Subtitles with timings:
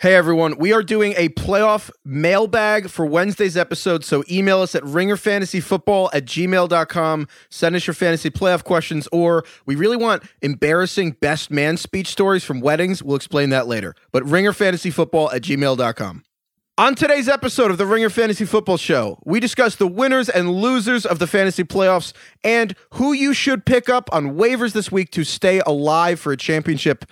[0.00, 4.02] Hey everyone, we are doing a playoff mailbag for Wednesday's episode.
[4.02, 7.28] So email us at ringerfantasyfootball at gmail.com.
[7.50, 12.42] Send us your fantasy playoff questions, or we really want embarrassing best man speech stories
[12.42, 13.02] from weddings.
[13.02, 13.94] We'll explain that later.
[14.10, 16.24] But ringerfantasyfootball at gmail.com.
[16.78, 21.04] On today's episode of the Ringer Fantasy Football Show, we discuss the winners and losers
[21.04, 25.24] of the fantasy playoffs and who you should pick up on waivers this week to
[25.24, 27.04] stay alive for a championship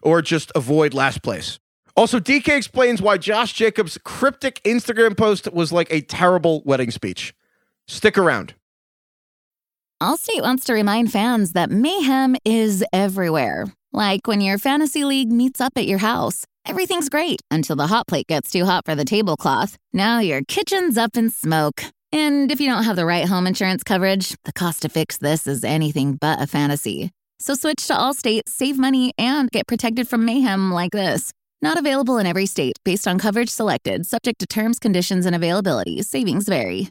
[0.00, 1.58] or just avoid last place.
[2.00, 7.34] Also, DK explains why Josh Jacobs' cryptic Instagram post was like a terrible wedding speech.
[7.88, 8.54] Stick around.
[10.02, 13.66] Allstate wants to remind fans that mayhem is everywhere.
[13.92, 16.46] Like when your fantasy league meets up at your house.
[16.64, 19.76] Everything's great until the hot plate gets too hot for the tablecloth.
[19.92, 21.84] Now your kitchen's up in smoke.
[22.12, 25.46] And if you don't have the right home insurance coverage, the cost to fix this
[25.46, 27.10] is anything but a fantasy.
[27.40, 31.34] So switch to Allstate, save money, and get protected from mayhem like this.
[31.62, 36.00] Not available in every state based on coverage selected, subject to terms, conditions, and availability.
[36.02, 36.88] Savings vary.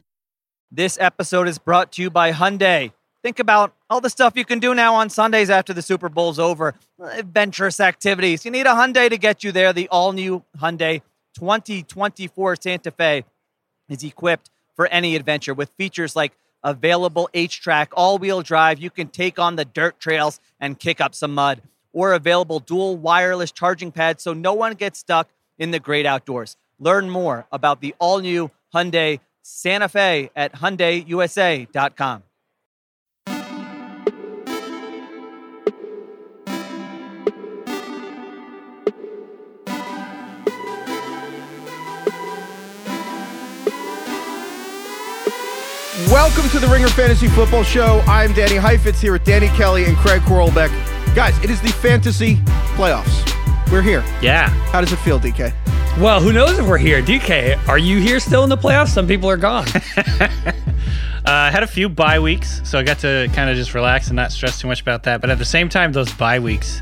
[0.70, 2.92] This episode is brought to you by Hyundai.
[3.22, 6.38] Think about all the stuff you can do now on Sundays after the Super Bowl's
[6.38, 6.74] over.
[7.00, 8.44] Adventurous activities.
[8.44, 9.72] You need a Hyundai to get you there.
[9.72, 11.02] The all new Hyundai
[11.34, 13.24] 2024 Santa Fe
[13.88, 18.78] is equipped for any adventure with features like available HTRAC, all wheel drive.
[18.78, 21.60] You can take on the dirt trails and kick up some mud
[21.92, 26.56] or available dual wireless charging pads so no one gets stuck in the great outdoors.
[26.78, 32.22] Learn more about the all new Hyundai Santa Fe at HyundaiUSA.com.
[46.10, 48.02] Welcome to the Ringer Fantasy Football Show.
[48.06, 50.89] I'm Danny Heifetz here with Danny Kelly and Craig Horlbeck.
[51.12, 52.36] Guys, it is the fantasy
[52.76, 53.26] playoffs.
[53.72, 54.04] We're here.
[54.22, 54.48] Yeah.
[54.70, 55.52] How does it feel, DK?
[55.98, 57.02] Well, who knows if we're here?
[57.02, 58.90] DK, are you here still in the playoffs?
[58.90, 59.66] Some people are gone.
[59.96, 60.52] uh,
[61.24, 64.14] I had a few bye weeks, so I got to kind of just relax and
[64.14, 65.20] not stress too much about that.
[65.20, 66.80] But at the same time, those bye weeks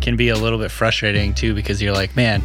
[0.00, 2.42] can be a little bit frustrating too because you're like, man,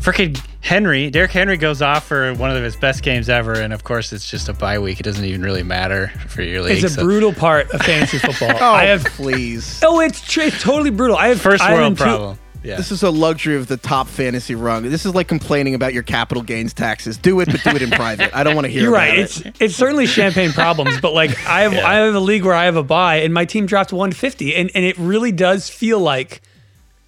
[0.00, 3.84] freaking Henry, Derrick Henry goes off for one of his best games ever, and of
[3.84, 5.00] course it's just a bye week.
[5.00, 6.82] It doesn't even really matter for your league.
[6.82, 7.04] It's a so.
[7.04, 8.52] brutal part of fantasy football.
[8.60, 9.80] oh, I have please.
[9.84, 11.16] Oh, it's, tr- it's totally brutal.
[11.16, 12.38] I have first I world two- problem.
[12.64, 12.76] Yeah.
[12.76, 14.82] This is a luxury of the top fantasy rung.
[14.82, 17.16] This is like complaining about your capital gains taxes.
[17.16, 18.36] Do it, but do it in private.
[18.36, 18.82] I don't want to hear.
[18.82, 19.18] You're about right.
[19.20, 19.46] it.
[19.46, 21.86] It's it's certainly champagne problems, but like I have Yeah.
[21.86, 24.72] I have a league where I have a buy and my team dropped 150, and
[24.74, 26.42] and it really does feel like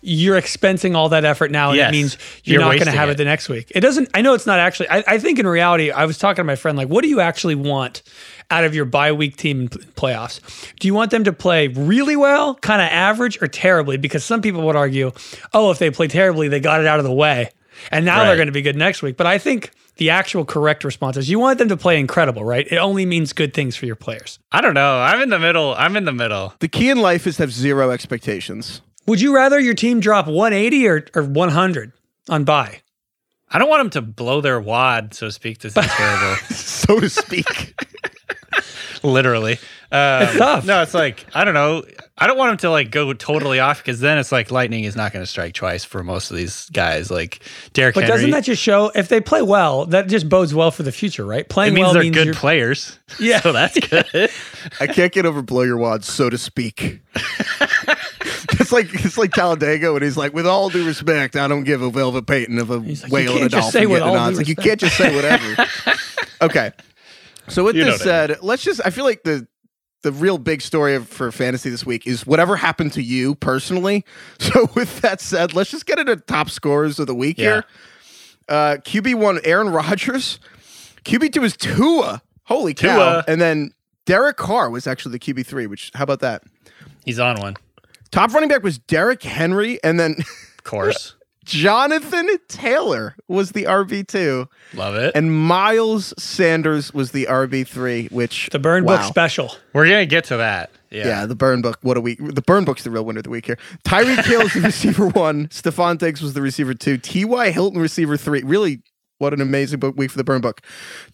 [0.02, 1.88] you're expensing all that effort now, and Yes.
[1.90, 3.12] it means you're, You're not going to have it.
[3.12, 3.18] it.
[3.18, 3.70] the next week.
[3.74, 4.08] It doesn't.
[4.14, 4.88] I know it's not actually.
[4.88, 7.20] I, I think in reality, I was talking to my friend like, what do you
[7.20, 8.02] actually want
[8.50, 10.40] out of your bye week team in playoffs?
[10.80, 13.96] Do you want them to play really well, kind of average, or terribly?
[13.96, 15.12] Because some people would argue,
[15.52, 17.50] oh, if they play terribly, they got it out of the way,
[17.90, 19.16] and now they're going to be good next week.
[19.16, 19.70] But I think.
[19.96, 22.66] The actual correct response is you want them to play incredible, right?
[22.70, 24.38] It only means good things for your players.
[24.50, 24.98] I don't know.
[24.98, 25.74] I'm in the middle.
[25.76, 26.54] I'm in the middle.
[26.60, 28.80] the key in life is to have zero expectations.
[29.10, 31.92] Would you rather your team drop 180 or, or 100
[32.28, 32.80] on buy?
[33.50, 35.58] I don't want them to blow their wad, so to speak.
[35.58, 36.36] This is terrible.
[36.50, 37.74] so to speak.
[39.02, 39.54] Literally.
[39.90, 40.64] Um, It's tough.
[40.64, 41.82] No, it's like I don't know.
[42.16, 44.94] I don't want them to like go totally off because then it's like lightning is
[44.94, 47.10] not going to strike twice for most of these guys.
[47.10, 47.40] Like
[47.72, 48.16] Derrick But Henry.
[48.16, 51.24] doesn't that just show if they play well, that just bodes well for the future,
[51.26, 51.40] right?
[51.40, 52.96] it Playing means well they're means good you're- players.
[53.18, 53.40] Yeah.
[53.40, 54.30] so that's good.
[54.78, 57.00] I can't get over blow your wad, so to speak.
[58.72, 61.82] It's like it's like Talladega when he's like, with all due respect, I don't give
[61.82, 64.26] a velvet patent of a like, whale and a dolphin say with getting all on.
[64.26, 65.66] due It's like you can't just say whatever.
[66.42, 66.72] okay.
[67.48, 69.46] So with You this what I said, let's just I feel like the
[70.02, 74.04] the real big story of, for fantasy this week is whatever happened to you personally.
[74.38, 77.44] So with that said, let's just get into top scorers of the week Yeah.
[77.44, 77.64] here.
[78.48, 80.38] Uh QB one, Aaron Rodgers.
[81.04, 82.22] QB two is Tua.
[82.44, 82.94] Holy cow.
[82.96, 83.24] Tua.
[83.28, 83.72] And then
[84.06, 86.42] Derek Carr was actually the QB three, which how about that?
[87.04, 87.56] He's on one,
[88.10, 91.14] Top running back was Derrick Henry, and then of course.
[91.44, 95.12] Jonathan Taylor was the RB two, Love it.
[95.16, 98.06] and Miles Sanders was the RB three.
[98.08, 98.98] Which the burn wow.
[98.98, 99.56] book special.
[99.72, 100.70] We're gonna get to that.
[100.90, 101.06] Yeah.
[101.06, 101.26] Yeah.
[101.26, 101.78] the burn book.
[101.82, 102.18] What a week!
[102.20, 103.58] The burn book's the real winner of the week here.
[103.84, 105.48] Tyreek Hill is the receiver one.
[105.48, 106.98] Stefon Diggs was the receiver two.
[106.98, 107.50] T.Y.
[107.50, 108.42] Hilton receiver three.
[108.42, 108.82] Really,
[109.18, 110.60] what an amazing book week for the burn book.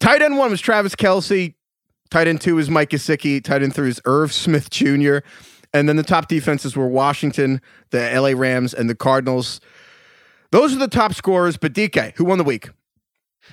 [0.00, 1.54] Tight end one was Travis Kelce.
[2.10, 3.42] Tight end two is Mike Gesicki.
[3.42, 5.18] Tight end three is Irv Smith Jr.
[5.76, 9.60] And then the top defenses were Washington, the LA Rams, and the Cardinals.
[10.50, 11.56] Those are the top scorers.
[11.56, 12.70] But DK, who won the week?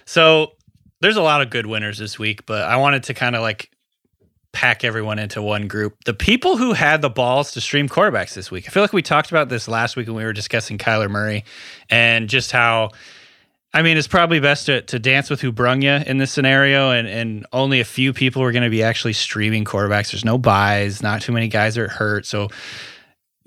[0.06, 0.54] So
[1.02, 3.70] there's a lot of good winners this week, but I wanted to kind of like
[4.54, 5.98] pack everyone into one group.
[6.06, 8.66] The people who had the balls to stream quarterbacks this week.
[8.68, 11.44] I feel like we talked about this last week when we were discussing Kyler Murray
[11.90, 12.92] and just how
[13.74, 16.92] I mean, it's probably best to, to dance with who brung you in this scenario,
[16.92, 20.12] and, and only a few people are going to be actually streaming quarterbacks.
[20.12, 22.28] There's no buys, not too many guys are hurt.
[22.28, 22.50] So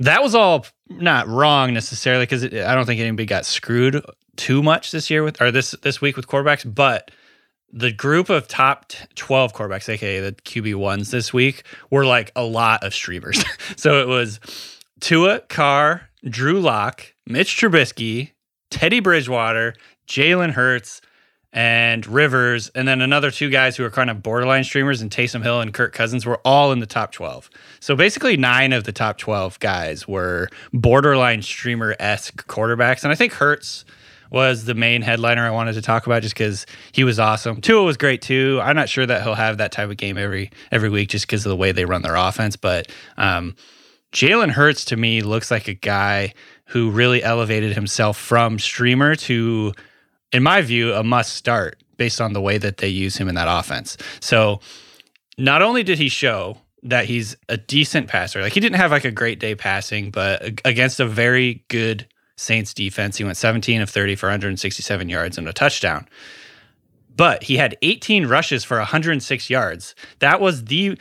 [0.00, 4.04] that was all not wrong necessarily because I don't think anybody got screwed
[4.36, 7.10] too much this year with or this this week with quarterbacks, but
[7.72, 12.42] the group of top 12 quarterbacks, aka the QB ones this week, were like a
[12.42, 13.44] lot of streamers.
[13.76, 14.40] so it was
[15.00, 18.32] Tua, Carr, Drew Lock, Mitch Trubisky,
[18.70, 19.74] Teddy Bridgewater,
[20.06, 21.00] Jalen Hurts,
[21.56, 25.42] and Rivers, and then another two guys who are kind of borderline streamers, and Taysom
[25.42, 27.48] Hill and Kirk Cousins were all in the top 12.
[27.80, 33.04] So basically, nine of the top 12 guys were borderline streamer esque quarterbacks.
[33.04, 33.86] And I think Hurts
[34.30, 37.62] was the main headliner I wanted to talk about just because he was awesome.
[37.62, 38.60] Tua was great too.
[38.62, 41.46] I'm not sure that he'll have that type of game every every week just because
[41.46, 43.56] of the way they run their offense, but um,
[44.12, 46.34] Jalen Hurts to me looks like a guy
[46.66, 49.72] who really elevated himself from streamer to
[50.32, 53.34] in my view, a must start based on the way that they use him in
[53.34, 53.96] that offense.
[54.20, 54.60] So
[55.38, 59.04] not only did he show that he's a decent passer, like he didn't have like
[59.04, 62.06] a great day passing, but against a very good
[62.36, 66.06] Saints defense, he went 17 of 30 for 167 yards and a touchdown.
[67.16, 69.94] But he had 18 rushes for 106 yards.
[70.18, 70.98] That was the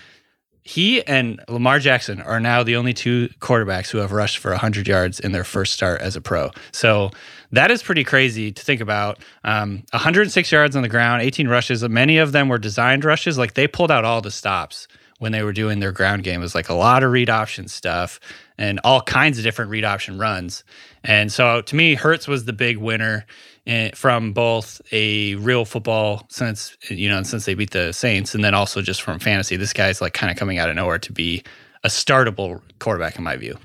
[0.66, 4.88] he and Lamar Jackson are now the only two quarterbacks who have rushed for 100
[4.88, 6.50] yards in their first start as a pro.
[6.72, 7.12] So
[7.52, 9.20] that is pretty crazy to think about.
[9.44, 11.88] Um, 106 yards on the ground, 18 rushes.
[11.88, 13.38] Many of them were designed rushes.
[13.38, 14.88] Like they pulled out all the stops
[15.20, 16.42] when they were doing their ground game.
[16.42, 18.20] It was like a lot of read option stuff
[18.58, 20.64] and all kinds of different read option runs.
[21.04, 23.28] And so to me, Hurts was the big winner
[23.68, 28.44] Eh, from both a real football since you know since they beat the Saints, and
[28.44, 29.58] then also just from fantasy.
[29.58, 31.42] This guy's like kind of coming out of nowhere to be
[31.84, 33.58] a startable quarterback in my view.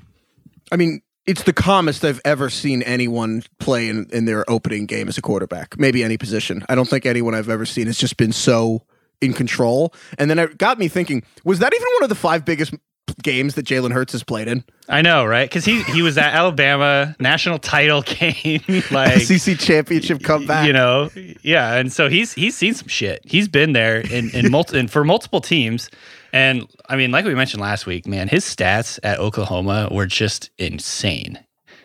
[0.71, 5.07] I mean, it's the calmest I've ever seen anyone play in, in their opening game
[5.07, 5.77] as a quarterback.
[5.77, 6.65] Maybe any position.
[6.67, 8.81] I don't think anyone I've ever seen has just been so
[9.21, 9.93] in control.
[10.17, 12.73] And then it got me thinking: was that even one of the five biggest
[13.21, 14.63] games that Jalen Hurts has played in?
[14.89, 15.49] I know, right?
[15.49, 20.67] Because he he was at Alabama national title game, like SEC championship comeback.
[20.67, 21.09] You know,
[21.41, 23.21] yeah, and so he's he's seen some shit.
[23.23, 25.89] He's been there in in multi, and for multiple teams.
[26.33, 30.49] And I mean, like we mentioned last week, man, his stats at Oklahoma were just
[30.57, 31.39] insane.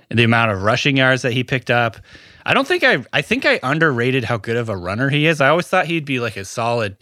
[0.08, 1.96] The amount of rushing yards that he picked up.
[2.44, 5.40] I don't think I I think I underrated how good of a runner he is.
[5.40, 6.96] I always thought he'd be like a solid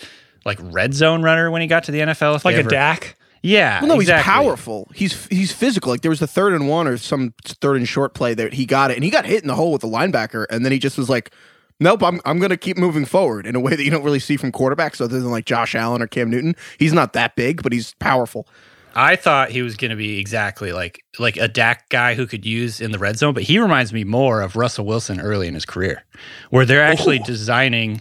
[0.44, 2.44] like red zone runner when he got to the NFL.
[2.44, 3.16] Like a Dak.
[3.44, 3.80] Yeah.
[3.80, 4.22] Well, no, exactly.
[4.22, 4.90] he's powerful.
[4.94, 5.92] He's he's physical.
[5.92, 8.64] Like there was a third and one or some third and short play that he
[8.64, 10.78] got it, and he got hit in the hole with the linebacker, and then he
[10.78, 11.30] just was like,
[11.78, 14.18] "Nope, I'm I'm going to keep moving forward." In a way that you don't really
[14.18, 16.56] see from quarterbacks, other than like Josh Allen or Cam Newton.
[16.78, 18.48] He's not that big, but he's powerful.
[18.94, 22.46] I thought he was going to be exactly like like a Dak guy who could
[22.46, 25.54] use in the red zone, but he reminds me more of Russell Wilson early in
[25.54, 26.02] his career,
[26.48, 27.24] where they're actually Ooh.
[27.24, 28.00] designing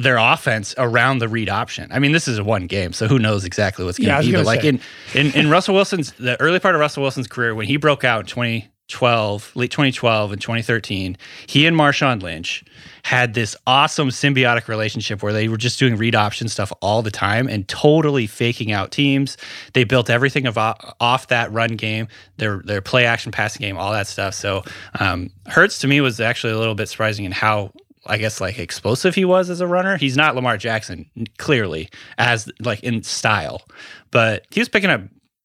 [0.00, 1.90] their offense around the read option.
[1.92, 4.20] I mean, this is a one game, so who knows exactly what's going to Yeah,
[4.22, 4.32] be.
[4.32, 4.80] But like in,
[5.14, 8.20] in in Russell Wilson's the early part of Russell Wilson's career when he broke out
[8.20, 11.16] in 2012, late 2012 and 2013,
[11.46, 12.64] he and Marshawn Lynch
[13.02, 17.10] had this awesome symbiotic relationship where they were just doing read option stuff all the
[17.10, 19.36] time and totally faking out teams.
[19.72, 23.92] They built everything of, off that run game, their their play action passing game, all
[23.92, 24.34] that stuff.
[24.34, 24.64] So
[24.98, 27.72] um, Hurts to me was actually a little bit surprising in how
[28.06, 29.96] I guess like explosive he was as a runner.
[29.96, 33.62] He's not Lamar Jackson clearly as like in style,
[34.10, 35.02] but he was picking up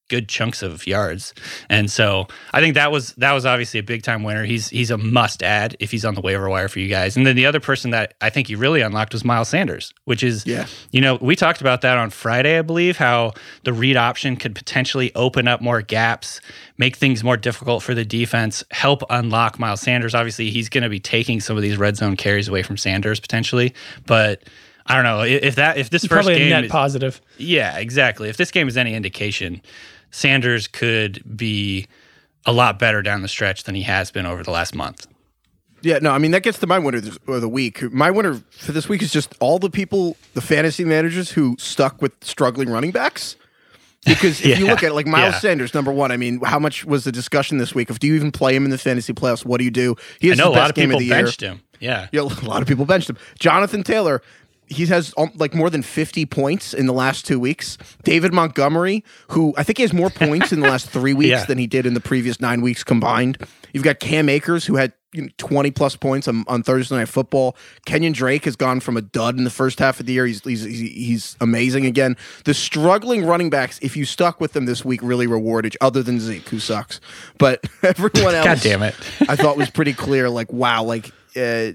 [0.08, 1.34] good chunks of yards.
[1.70, 4.46] And so I think that was that was obviously a big time winner.
[4.46, 7.18] He's he's a must add if he's on the waiver wire for you guys.
[7.18, 10.24] And then the other person that I think he really unlocked was Miles Sanders, which
[10.24, 10.68] is Yeah.
[10.92, 13.34] you know, we talked about that on Friday, I believe, how
[13.64, 16.40] the read option could potentially open up more gaps,
[16.78, 20.14] make things more difficult for the defense, help unlock Miles Sanders.
[20.14, 23.20] Obviously, he's going to be taking some of these red zone carries away from Sanders
[23.20, 23.74] potentially,
[24.06, 24.44] but
[24.88, 27.20] I don't know if that if this first Probably a game net is- positive.
[27.40, 28.30] yeah, exactly.
[28.30, 29.64] If this game is any indication,
[30.16, 31.88] Sanders could be
[32.46, 35.08] a lot better down the stretch than he has been over the last month.
[35.82, 37.82] Yeah, no, I mean that gets to my winner this- of the week.
[37.92, 42.02] My winner for this week is just all the people, the fantasy managers who stuck
[42.02, 43.36] with struggling running backs.
[44.06, 45.40] Because if you look at it, like Miles yeah.
[45.40, 48.16] Sanders, number one, I mean, how much was the discussion this week of do you
[48.16, 49.46] even play him in the fantasy playoffs?
[49.46, 49.96] What do you do?
[50.22, 51.24] He I has know a the best lot of game people of the year.
[51.24, 51.62] benched him.
[51.82, 52.08] Yeah.
[52.14, 53.18] Yeah, a lot of people benched him.
[53.38, 54.22] Jonathan Taylor,
[54.68, 57.78] he has um, like more than 50 points in the last two weeks.
[58.04, 61.46] David Montgomery, who I think he has more points in the last three weeks Yeah.
[61.46, 63.38] than he did in the previous nine weeks combined.
[63.74, 67.08] You've got Cam Akers, who had you know, 20 plus points on, on Thursday Night
[67.10, 67.56] Football.
[67.86, 70.26] Kenyan Drake has gone from a dud in the first half of the year.
[70.26, 72.18] He's, he's, he's, he's amazing again.
[72.46, 76.20] The struggling running backs, if you stuck with them this week, really rewarded other than
[76.20, 77.00] Zeke, who sucks.
[77.38, 78.96] But everyone else, God damn it.
[79.30, 80.30] I thought was pretty clear.
[80.30, 81.72] Like, wow, like uh,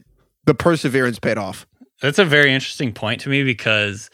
[0.46, 1.66] the perseverance paid off.
[2.00, 4.10] That's a very interesting point to me because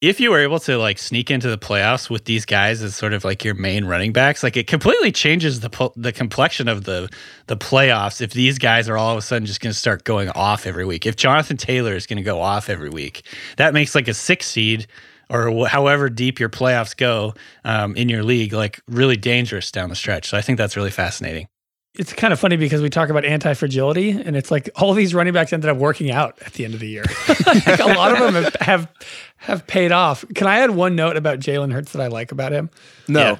[0.00, 3.12] if you were able to like sneak into the playoffs with these guys as sort
[3.12, 7.10] of like your main running backs, like it completely changes the the complexion of the
[7.48, 8.20] the playoffs.
[8.20, 10.86] If these guys are all of a sudden just going to start going off every
[10.86, 13.26] week, if Jonathan Taylor is going to go off every week,
[13.56, 14.86] that makes like a six seed
[15.28, 19.96] or however deep your playoffs go um, in your league, like really dangerous down the
[19.96, 20.28] stretch.
[20.28, 21.46] So I think that's really fascinating
[21.94, 25.14] it's kind of funny because we talk about anti fragility, and it's like all these
[25.14, 27.04] running backs ended up working out at the end of the year.
[27.46, 28.92] like a lot of them have, have,
[29.36, 30.24] have paid off.
[30.34, 32.70] Can I add one note about Jalen Hurts that I like about him?
[33.08, 33.20] No.
[33.20, 33.36] Yeah.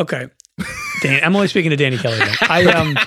[0.00, 0.28] Okay,
[1.02, 2.18] Dan, I'm only speaking to Danny Kelly.
[2.18, 2.36] Then.
[2.42, 2.98] I um,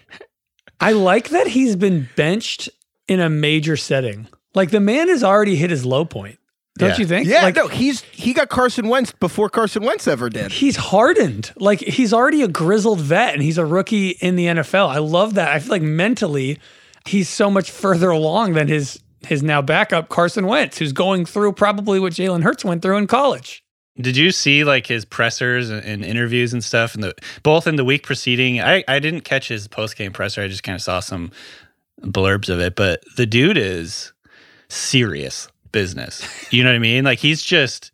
[0.80, 2.68] I like that he's been benched
[3.08, 4.28] in a major setting.
[4.54, 6.38] Like the man has already hit his low point.
[6.78, 6.96] Don't yeah.
[6.98, 7.26] you think?
[7.26, 10.52] Yeah, like, no, he's he got Carson Wentz before Carson Wentz ever did.
[10.52, 11.52] He's hardened.
[11.56, 14.88] Like he's already a grizzled vet and he's a rookie in the NFL.
[14.88, 15.48] I love that.
[15.48, 16.58] I feel like mentally
[17.06, 21.52] he's so much further along than his his now backup Carson Wentz, who's going through
[21.52, 23.62] probably what Jalen Hurts went through in college.
[24.00, 27.76] Did you see like his pressers and, and interviews and stuff and the both in
[27.76, 28.60] the week preceding?
[28.60, 30.40] I, I didn't catch his post game presser.
[30.40, 31.32] I just kind of saw some
[32.00, 34.12] blurbs of it, but the dude is
[34.68, 36.26] serious business.
[36.52, 37.04] You know what I mean?
[37.04, 37.92] Like he's just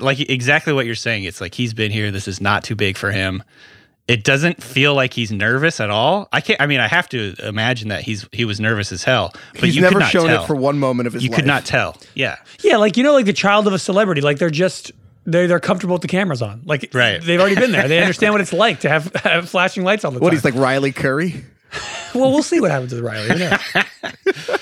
[0.00, 1.24] like exactly what you're saying.
[1.24, 2.10] It's like he's been here.
[2.10, 3.42] This is not too big for him.
[4.06, 6.28] It doesn't feel like he's nervous at all.
[6.32, 6.58] I can't.
[6.62, 9.32] I mean, I have to imagine that he's he was nervous as hell.
[9.52, 10.44] But he's you never could shown tell.
[10.44, 11.36] it for one moment of his you life.
[11.36, 11.96] could not tell.
[12.14, 14.22] Yeah, Yeah, like you know, like the child of a celebrity.
[14.22, 14.92] Like they're just
[15.26, 16.62] they're they're comfortable with the cameras on.
[16.64, 17.20] Like Right.
[17.22, 17.86] they've already been there.
[17.86, 20.36] They understand what it's like to have, have flashing lights all the What time.
[20.38, 21.44] he's like Riley Curry.
[22.14, 23.28] well, we'll see what happens with Riley.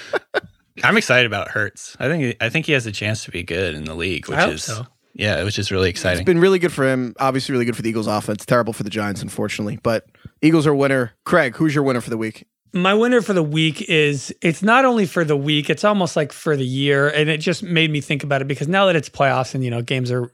[0.76, 0.88] Who knows?
[0.88, 1.96] I'm excited about Hurts.
[1.98, 4.38] I think I think he has a chance to be good in the league, which
[4.38, 4.86] I hope is so.
[5.14, 6.20] yeah, which is really exciting.
[6.20, 7.14] It's been really good for him.
[7.18, 8.44] Obviously, really good for the Eagles' offense.
[8.46, 9.78] Terrible for the Giants, unfortunately.
[9.82, 10.06] But
[10.42, 11.12] Eagles are winner.
[11.24, 12.46] Craig, who's your winner for the week?
[12.72, 16.30] My winner for the week is it's not only for the week, it's almost like
[16.32, 17.08] for the year.
[17.08, 19.70] And it just made me think about it because now that it's playoffs and, you
[19.70, 20.30] know, games are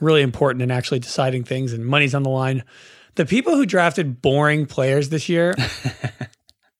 [0.00, 2.62] really important in actually deciding things and money's on the line.
[3.14, 5.54] The people who drafted boring players this year,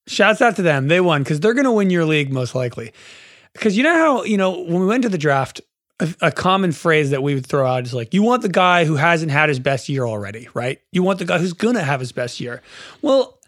[0.09, 0.89] shouts out to them.
[0.89, 2.93] They won because they're going to win your league most likely.
[3.53, 5.61] Because you know how, you know, when we went to the draft,
[6.01, 8.85] a, a common phrase that we would throw out is like, you want the guy
[8.85, 10.81] who hasn't had his best year already, right?
[10.93, 12.63] You want the guy who's going to have his best year.
[13.03, 13.39] Well,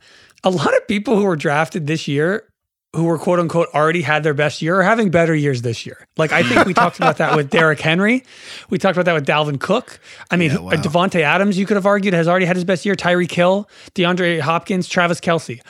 [0.43, 2.51] a lot of people who were drafted this year
[2.97, 6.09] who were quote unquote already had their best year are having better years this year.
[6.17, 8.25] Like I think we talked about that with Derrick Henry.
[8.69, 10.01] We talked about that with Dalvin Cook.
[10.31, 10.73] I mean, Yeah, uh, wow.
[10.73, 12.97] Davante Adams, you could have argued, has already had his best year.
[12.97, 15.61] Tyreek Hill, DeAndre Hopkins, Travis Kelce.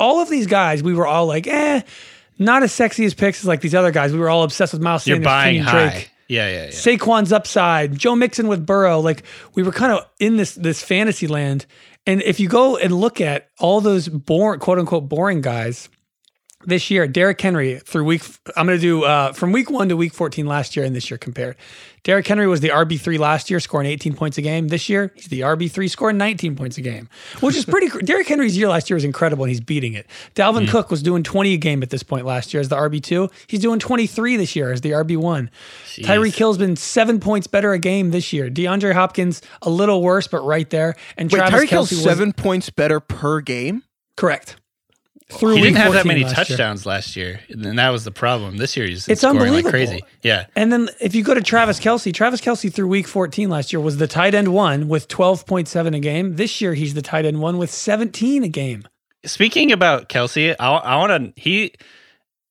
[0.00, 1.82] All of these guys, we were all like, eh,
[2.38, 4.12] not as sexy as picks as like these other guys.
[4.12, 5.88] We were all obsessed with Miles You're Sanders, buying Kenyan high.
[5.90, 6.10] Drake.
[6.28, 6.70] Yeah, yeah, yeah.
[6.70, 9.00] Saquon's upside, Joe Mixon with Burrow.
[9.00, 11.66] Like we were kind of in this this fantasy land.
[12.06, 15.88] And if you go and look at all those boring, quote unquote, boring guys
[16.64, 18.22] this year, Derrick Henry through week,
[18.56, 21.10] I'm going to do uh, from week one to week 14 last year and this
[21.10, 21.56] year compared.
[22.02, 24.68] Derrick Henry was the RB3 last year, scoring 18 points a game.
[24.68, 27.08] This year, he's the RB3, scoring 19 points a game,
[27.40, 27.88] which is pretty.
[27.90, 30.06] cr- Derrick Henry's year last year was incredible and he's beating it.
[30.34, 33.30] Dalvin Cook was doing 20 a game at this point last year as the RB2.
[33.46, 35.48] He's doing 23 this year as the RB1.
[35.86, 38.48] Tyreek Hill's been seven points better a game this year.
[38.50, 40.96] DeAndre Hopkins, a little worse, but right there.
[41.16, 43.82] And Wait, Travis Tyreek Hill's was seven points better per game.
[44.16, 44.56] correct.
[45.30, 46.44] Through He didn't have that many last year.
[46.44, 48.56] touchdowns last year, and that was the problem.
[48.56, 50.02] This year he's It's scoring like crazy.
[50.22, 53.72] Yeah, And then if you go to Travis Kelce, Travis Kelce through week 14 last
[53.72, 56.36] year was the tight end one with 12.7 a game.
[56.36, 58.84] This year, he's the tight end one with 17 a game.
[59.24, 61.72] Speaking about Kelce, I, I want to he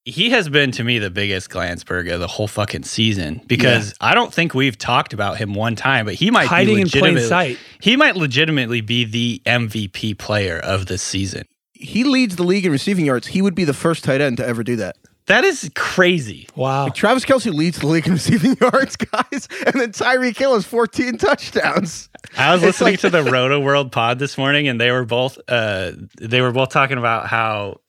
[0.06, 4.14] he has been to me the biggest Glansberg of the whole fucking season because I
[4.16, 7.20] don't think we've talked about him one time, but he might Hiding be in plain
[7.20, 7.58] sight.
[7.82, 11.46] he might legitimately be the MVP player of this season.
[11.80, 13.28] He leads the league in receiving yards.
[13.28, 14.98] He would be the first tight end to ever do that.
[15.28, 16.48] That is crazy.
[16.56, 16.90] Wow.
[16.90, 21.18] Travis Kelce leads the league in receiving yards, guys, and then Tyreek Hill has 14
[21.20, 22.10] touchdowns.
[22.38, 25.38] I was listening like- to the Roto World pod this morning, and they were both
[25.48, 27.80] uh, they were both talking about how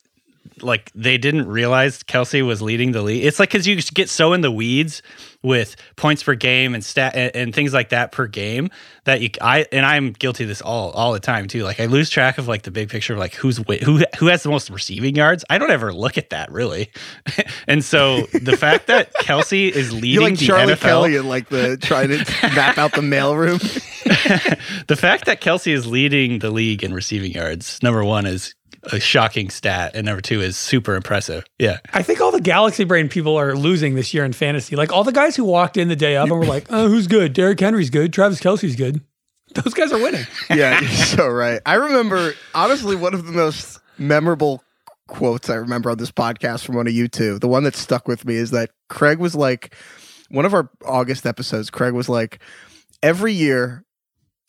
[0.63, 3.25] like they didn't realize Kelce was leading the league.
[3.25, 5.03] It's like because you get so in the weeds
[5.43, 8.69] with points per game and stat and, and, things like that per game
[9.05, 11.63] that you I and I'm guilty of this all all the time too.
[11.63, 14.43] Like I lose track of like the big picture of like who's who who has
[14.43, 15.45] the most receiving yards.
[15.49, 16.91] I don't ever look at that really.
[17.67, 21.29] and so the fact that Kelce is leading You're like the Charlie NFL, Kelly and
[21.29, 22.19] like the trying to
[22.55, 23.61] map out the mailroom.
[24.87, 29.01] the fact that Kelce is leading the league in receiving yards, number one, is a
[29.01, 31.45] shocking stat, and number two is super impressive.
[31.59, 34.77] Yeah, I think all the Galaxy Brain people are losing this year in fantasy.
[34.77, 37.07] Like all the guys who walked in the day of and were like, "Oh, who's
[37.07, 37.33] good?
[37.33, 38.13] Derrick Henry's good.
[38.13, 39.01] Travis Kelce's good."
[39.55, 40.27] Those guys are winning.
[40.51, 41.61] yeah, you're so right.
[41.67, 44.63] I remember honestly one of the most memorable
[45.09, 47.39] quotes I remember on this podcast from one of you two.
[47.39, 49.75] The one that stuck with me is that Craig was like,
[50.31, 51.69] one of our August episodes.
[51.69, 52.39] Craig was like,
[53.03, 53.85] every year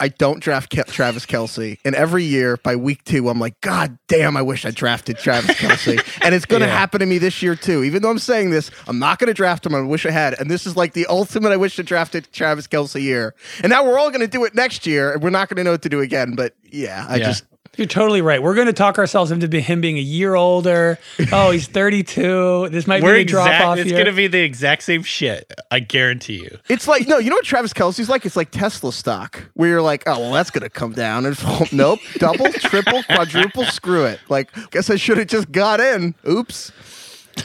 [0.01, 3.97] I don't draft Ke- Travis Kelce, and every year by week two, I'm like, God
[4.07, 6.77] damn, I wish I drafted Travis Kelce, and it's going to Yeah.
[6.77, 7.83] happen to me this year too.
[7.83, 9.75] Even though I'm saying this, I'm not going to draft him.
[9.75, 11.51] I wish I had, and this is like the ultimate.
[11.51, 14.55] I wish I drafted Travis Kelce year, and now we're all going to do it
[14.55, 16.33] next year, and we're not going to know what to do again.
[16.35, 17.25] But yeah, I Yeah.
[17.25, 17.43] just
[17.77, 18.43] You're totally right.
[18.43, 20.99] We're going to talk ourselves into him being a year older.
[21.31, 22.69] Oh, he's 32.
[22.69, 23.63] This might we're be a drop exact.
[23.63, 25.51] off It's gonna be the exact same shit.
[25.71, 26.59] I guarantee you.
[26.67, 28.25] It's like no, you know what Travis Kelce's like?
[28.25, 31.25] It's like Tesla stock, where you're like, oh well, that's gonna come down.
[31.25, 34.19] And it's, nope, double, triple, quadruple, screw it.
[34.27, 36.13] Like, guess I should have just got in.
[36.27, 36.71] Oops.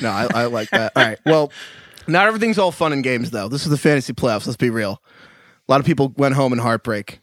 [0.03, 0.93] No, I, I like that.
[0.97, 1.19] All right.
[1.25, 1.53] Well,
[2.09, 3.49] not everything's all fun and games though.
[3.49, 4.47] This is the fantasy playoffs.
[4.47, 5.01] Let's be real.
[5.69, 7.21] A lot of people went home in heartbreak,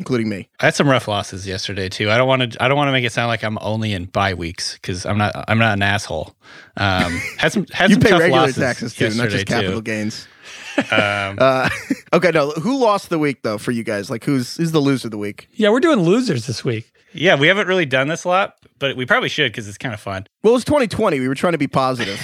[0.00, 0.48] including me.
[0.58, 2.10] I had some rough losses yesterday too.
[2.10, 2.62] I don't want to.
[2.62, 5.18] I don't want to make it sound like I'm only in bye weeks because I'm
[5.18, 5.32] not.
[5.46, 6.34] I'm not an asshole.
[6.76, 7.66] Um, had some.
[7.70, 9.82] Had You some pay tough regular taxes too, not just capital too.
[9.82, 10.26] gains.
[10.78, 10.86] Um,
[11.38, 11.68] Uh,
[12.14, 12.50] okay, no.
[12.52, 14.08] Who lost the week though for you guys?
[14.10, 15.48] Like, who's who's the loser of the week?
[15.52, 16.90] yeah, we're doing losers this week.
[17.12, 19.92] yeah, we haven't really done this a lot, but we probably should because it's kind
[19.92, 20.26] of fun.
[20.42, 21.20] Well, it was 2020.
[21.20, 22.18] We were trying to be positive.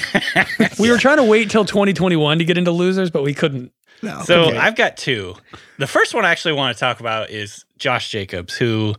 [0.79, 3.73] We were trying to wait till 2021 to get into losers, but we couldn't.
[4.03, 4.23] No.
[4.23, 4.57] So okay.
[4.59, 5.35] I've got two.
[5.79, 8.95] The first one I actually want to talk about is Josh Jacobs, who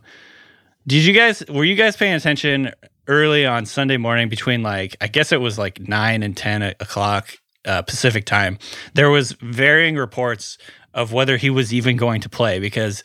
[0.86, 2.72] did you guys were you guys paying attention
[3.06, 7.38] early on Sunday morning between like I guess it was like nine and ten o'clock
[7.64, 8.58] uh, Pacific time.
[8.94, 10.58] There was varying reports
[10.94, 13.02] of whether he was even going to play because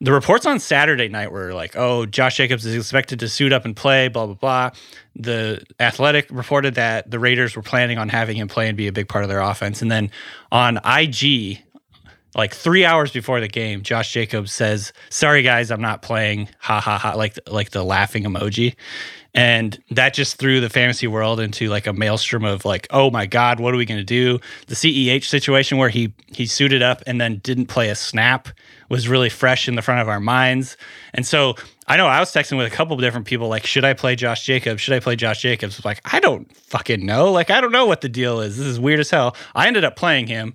[0.00, 3.64] the reports on Saturday night were like, oh, Josh Jacobs is expected to suit up
[3.64, 4.70] and play, blah, blah, blah.
[5.16, 8.92] The Athletic reported that the Raiders were planning on having him play and be a
[8.92, 9.82] big part of their offense.
[9.82, 10.10] And then
[10.52, 11.60] on IG,
[12.36, 16.80] like three hours before the game, Josh Jacobs says, "Sorry guys, I'm not playing." Ha
[16.80, 17.14] ha ha!
[17.14, 18.76] Like like the laughing emoji,
[19.34, 23.26] and that just threw the fantasy world into like a maelstrom of like, "Oh my
[23.26, 24.38] god, what are we going to do?"
[24.68, 28.48] The Ceh situation where he he suited up and then didn't play a snap
[28.88, 30.76] was really fresh in the front of our minds,
[31.14, 31.54] and so.
[31.90, 34.14] I know I was texting with a couple of different people like, should I play
[34.14, 34.82] Josh Jacobs?
[34.82, 35.82] Should I play Josh Jacobs?
[35.86, 37.32] Like, I don't fucking know.
[37.32, 38.58] Like, I don't know what the deal is.
[38.58, 39.34] This is weird as hell.
[39.54, 40.54] I ended up playing him.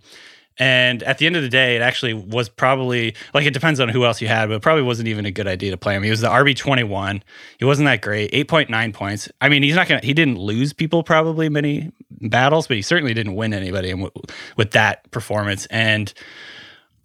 [0.60, 3.90] And at the end of the day, it actually was probably like it depends on
[3.90, 6.04] who else you had, but it probably wasn't even a good idea to play him.
[6.04, 7.24] He was the RB twenty one.
[7.58, 8.30] He wasn't that great.
[8.34, 9.30] Eight point nine points.
[9.42, 10.02] I mean, he's not gonna.
[10.04, 14.14] He didn't lose people probably many battles, but he certainly didn't win anybody with,
[14.56, 15.66] with that performance.
[15.68, 16.14] And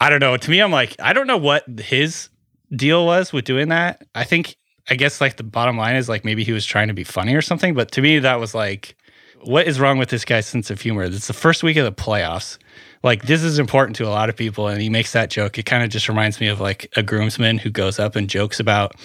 [0.00, 0.36] I don't know.
[0.36, 2.28] To me, I'm like, I don't know what his
[2.74, 4.06] deal was with doing that.
[4.14, 4.56] I think,
[4.88, 7.34] I guess, like the bottom line is like maybe he was trying to be funny
[7.34, 7.74] or something.
[7.74, 8.96] But to me, that was like,
[9.42, 11.04] what is wrong with this guy's sense of humor?
[11.04, 12.58] It's the first week of the playoffs.
[13.02, 15.58] Like this is important to a lot of people, and he makes that joke.
[15.58, 18.58] It kind of just reminds me of like a groomsman who goes up and jokes
[18.58, 18.96] about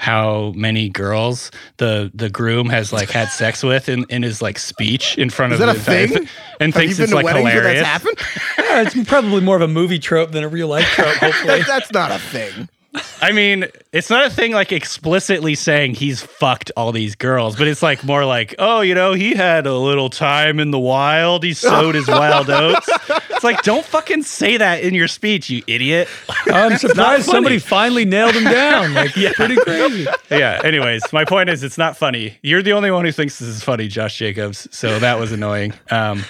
[0.00, 4.58] how many girls the the groom has like had sex with in, in his like
[4.58, 6.28] speech in front Is of that a the entire thing?
[6.58, 7.82] and Have you thinks been it's to like weddings where hilarious.
[7.82, 8.18] that's happened?
[8.70, 11.62] Yeah, it's probably more of a movie trope than a real life trope, hopefully.
[11.66, 12.68] That's not a thing.
[13.22, 17.68] I mean, it's not a thing like explicitly saying he's fucked all these girls, but
[17.68, 21.44] it's like more like, oh, you know, he had a little time in the wild.
[21.44, 22.88] He sowed his wild oats.
[23.30, 26.08] It's like, don't fucking say that in your speech, you idiot.
[26.46, 28.94] I'm surprised somebody finally nailed him down.
[28.94, 30.06] Like, yeah, pretty crazy.
[30.30, 30.60] yeah.
[30.64, 32.38] Anyways, my point is, it's not funny.
[32.42, 34.66] You're the only one who thinks this is funny, Josh Jacobs.
[34.72, 35.74] So that was annoying.
[35.90, 36.24] Um,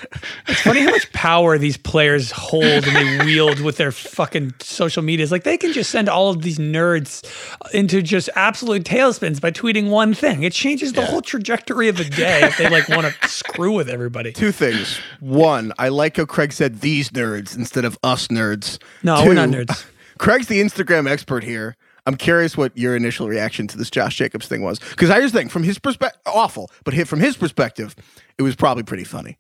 [0.47, 5.03] it's Funny how much power these players hold and they wield with their fucking social
[5.03, 5.33] medias.
[5.33, 7.25] Like they can just send all of these nerds
[7.73, 10.43] into just absolute tailspins by tweeting one thing.
[10.43, 13.89] It changes the whole trajectory of the day if they like want to screw with
[13.89, 14.33] everybody.
[14.33, 14.99] Two things.
[15.21, 18.79] One, I like how Craig said these nerds instead of us nerds.
[19.03, 19.87] No, we're not nerds.
[20.19, 21.77] Craig's the Instagram expert here.
[22.07, 24.79] I'm curious what your initial reaction to this Josh Jacobs thing was.
[24.79, 27.95] Because I just think, from his perspective, awful, but from his perspective,
[28.39, 29.37] it was probably pretty funny.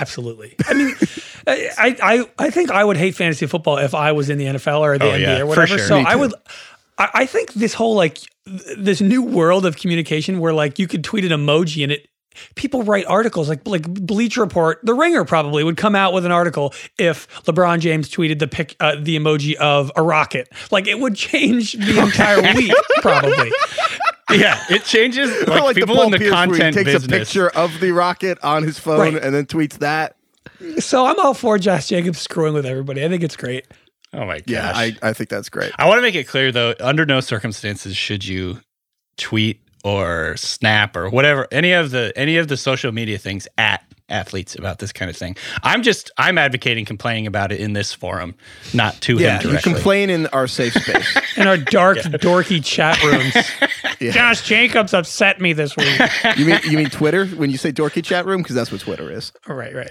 [0.00, 0.54] Absolutely.
[0.66, 0.94] I mean,
[1.48, 4.80] I, I I think I would hate fantasy football if I was in the NFL
[4.80, 5.66] or the Oh, NBA yeah, or for whatever.
[5.78, 5.86] sure.
[5.86, 6.34] So Me I would.
[6.98, 8.18] I, I think this whole like
[8.76, 12.08] this new world of communication where like you could tweet an emoji and it
[12.54, 16.32] people write articles like like Bleacher Report, The Ringer probably would come out with an
[16.32, 20.48] article if LeBron James tweeted the pic uh, the emoji of a rocket.
[20.70, 23.50] Like it would change the entire week probably.
[24.30, 26.92] yeah, it changes like, like the people Paul in the Pierce where he content takes
[26.92, 27.04] business.
[27.06, 29.22] a picture of the rocket on his phone Right.
[29.22, 30.16] and then tweets that.
[30.78, 33.04] So I'm all for Josh Jacobs screwing with everybody.
[33.04, 33.66] I think it's great.
[34.12, 34.44] Oh my gosh.
[34.46, 35.72] Yeah, I, I think that's great.
[35.78, 38.60] I want to make it clear though, under no circumstances should you
[39.16, 43.82] tweet or snap or whatever any of the any of the social media things at
[44.08, 45.36] athletes about this kind of thing.
[45.62, 48.34] I'm just I'm advocating complaining about it in this forum,
[48.72, 51.16] not to Yeah, him you complain in our safe space.
[51.36, 53.34] In our dark, dorky chat rooms.
[54.00, 54.12] Yeah.
[54.12, 56.00] Josh Jacobs upset me this week.
[56.36, 59.10] You mean you mean Twitter when you say dorky chat room because that's what Twitter
[59.10, 59.32] is.
[59.48, 59.90] right, right.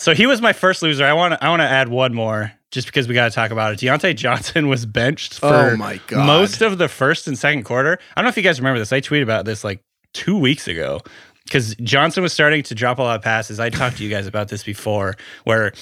[0.00, 1.04] So he was my first loser.
[1.04, 3.50] I want to I want to add one more just because we got to talk
[3.50, 3.78] about it.
[3.80, 6.26] Diontae Johnson was benched oh for Oh my God.
[6.26, 7.98] most of the first and second quarter.
[8.16, 8.92] I don't know if you guys remember this.
[8.92, 9.82] I tweeted about this like
[10.14, 11.00] two weeks ago
[11.44, 13.58] because Johnson was starting to drop a lot of passes.
[13.58, 15.72] I talked to you guys about this before, where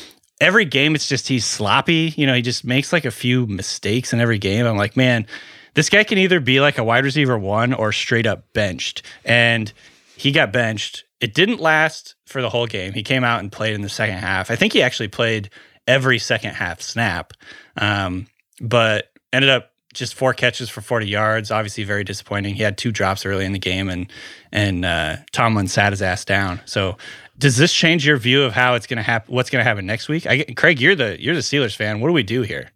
[0.40, 2.14] every game it's just he's sloppy.
[2.16, 4.64] You know, he just makes like a few mistakes in every game.
[4.64, 5.26] I'm like, man,
[5.74, 9.02] this guy can either be like a wide receiver one or straight up benched.
[9.24, 9.72] And
[10.16, 11.04] he got benched.
[11.20, 12.92] It didn't last for the whole game.
[12.92, 14.50] He came out and played in the second half.
[14.50, 15.50] I think he actually played
[15.86, 17.32] every second half snap,
[17.76, 18.26] um,
[18.60, 21.50] but ended up just four catches for 40 yards.
[21.50, 22.54] Obviously, very disappointing.
[22.54, 24.10] He had two drops early in the game, and
[24.52, 26.60] and uh, Tomlin sat his ass down.
[26.66, 26.96] So,
[27.38, 29.34] does this change your view of how it's going to happen?
[29.34, 30.26] What's going to happen next week?
[30.26, 32.00] I, Craig, you're the you're the Steelers fan.
[32.00, 32.70] What do we do here?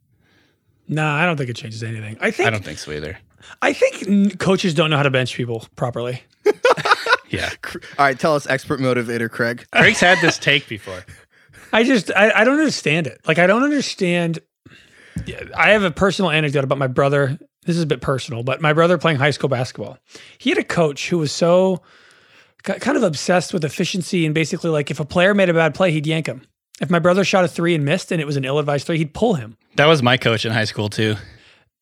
[0.88, 2.16] No, I don't think it changes anything.
[2.20, 3.18] I think I don't think so either.
[3.62, 6.22] I think coaches don't know how to bench people properly.
[7.30, 7.50] Yeah,
[7.98, 9.66] All right, tell us, expert motivator Craig.
[9.72, 11.04] Craig's had this take before.
[11.72, 13.20] I just I, I don't understand it.
[13.26, 14.40] Like I don't understand.
[15.26, 17.38] Yeah, I have a personal anecdote about my brother.
[17.64, 19.98] This is a bit personal, but my brother playing high school basketball.
[20.38, 21.82] He had a coach who was so
[22.64, 25.92] kind of obsessed with efficiency and basically like if a player made a bad play,
[25.92, 26.42] he'd yank him.
[26.80, 29.14] If my brother shot a three and missed and it was an ill-advised three, he'd
[29.14, 29.56] pull him.
[29.76, 31.16] That was my coach in high school too.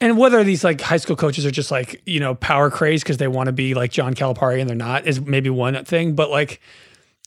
[0.00, 3.16] And whether these like high school coaches are just like, you know, power craze because
[3.16, 6.14] they want to be like John Calipari and they're not is maybe one thing.
[6.14, 6.60] But like,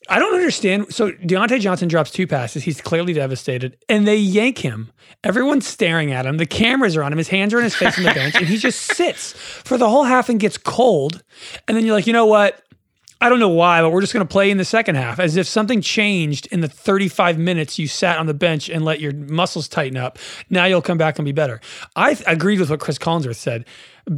[0.09, 0.93] I don't understand.
[0.93, 2.63] So Diontae Johnson drops two passes.
[2.63, 4.91] He's clearly devastated and they yank him.
[5.23, 6.37] Everyone's staring at him.
[6.37, 7.17] The cameras are on him.
[7.17, 9.89] His hands are on his face on the bench and he just sits for the
[9.89, 11.23] whole half and gets cold.
[11.67, 12.63] And then you're like, you know what?
[13.21, 15.37] I don't know why, but we're just going to play in the second half as
[15.37, 19.13] if something changed in the 35 minutes you sat on the bench and let your
[19.13, 20.17] muscles tighten up.
[20.49, 21.61] Now you'll come back and be better.
[21.95, 23.65] I th- agreed with what Cris Collinsworth said.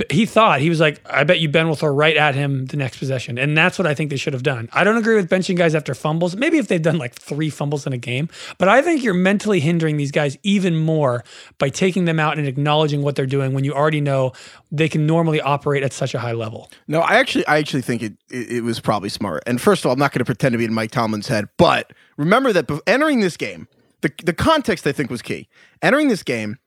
[0.09, 2.77] He thought, he was like, I bet you Ben will throw right at him the
[2.77, 3.37] next possession.
[3.37, 4.67] And that's what I think they should have done.
[4.73, 6.35] I don't agree with benching guys after fumbles.
[6.35, 8.27] Maybe if they've done like three fumbles in a game,
[8.57, 11.23] but I think you're mentally hindering these guys even more
[11.59, 14.33] by taking them out and acknowledging what they're doing when you already know
[14.71, 16.71] they can normally operate at such a high level.
[16.87, 19.43] No, I actually, I actually think it, it, it was probably smart.
[19.45, 21.49] And first of all, I'm not going to pretend to be in Mike Tomlin's head,
[21.57, 23.67] but remember that entering this game,
[24.01, 25.47] the the context I think was key.
[25.81, 26.57] Entering this game,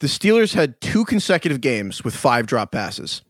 [0.00, 3.22] the Steelers had two consecutive games with five drop passes.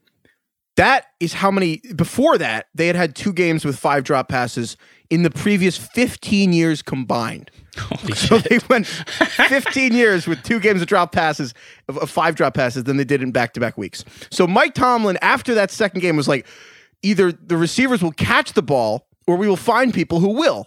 [0.77, 1.81] That is how many.
[1.94, 4.77] Before that, they had had two games with five drop passes
[5.11, 7.50] in the previous 15 years combined.
[7.77, 8.50] Holy So shit.
[8.50, 11.55] they went 15 years with two games of drop passes,
[11.88, 14.05] of, five drop passes, than they did in back to back weeks.
[14.31, 16.46] So Mike Tomlin, after that second game, was like,
[17.03, 20.66] either the receivers will catch the ball or we will find people who will,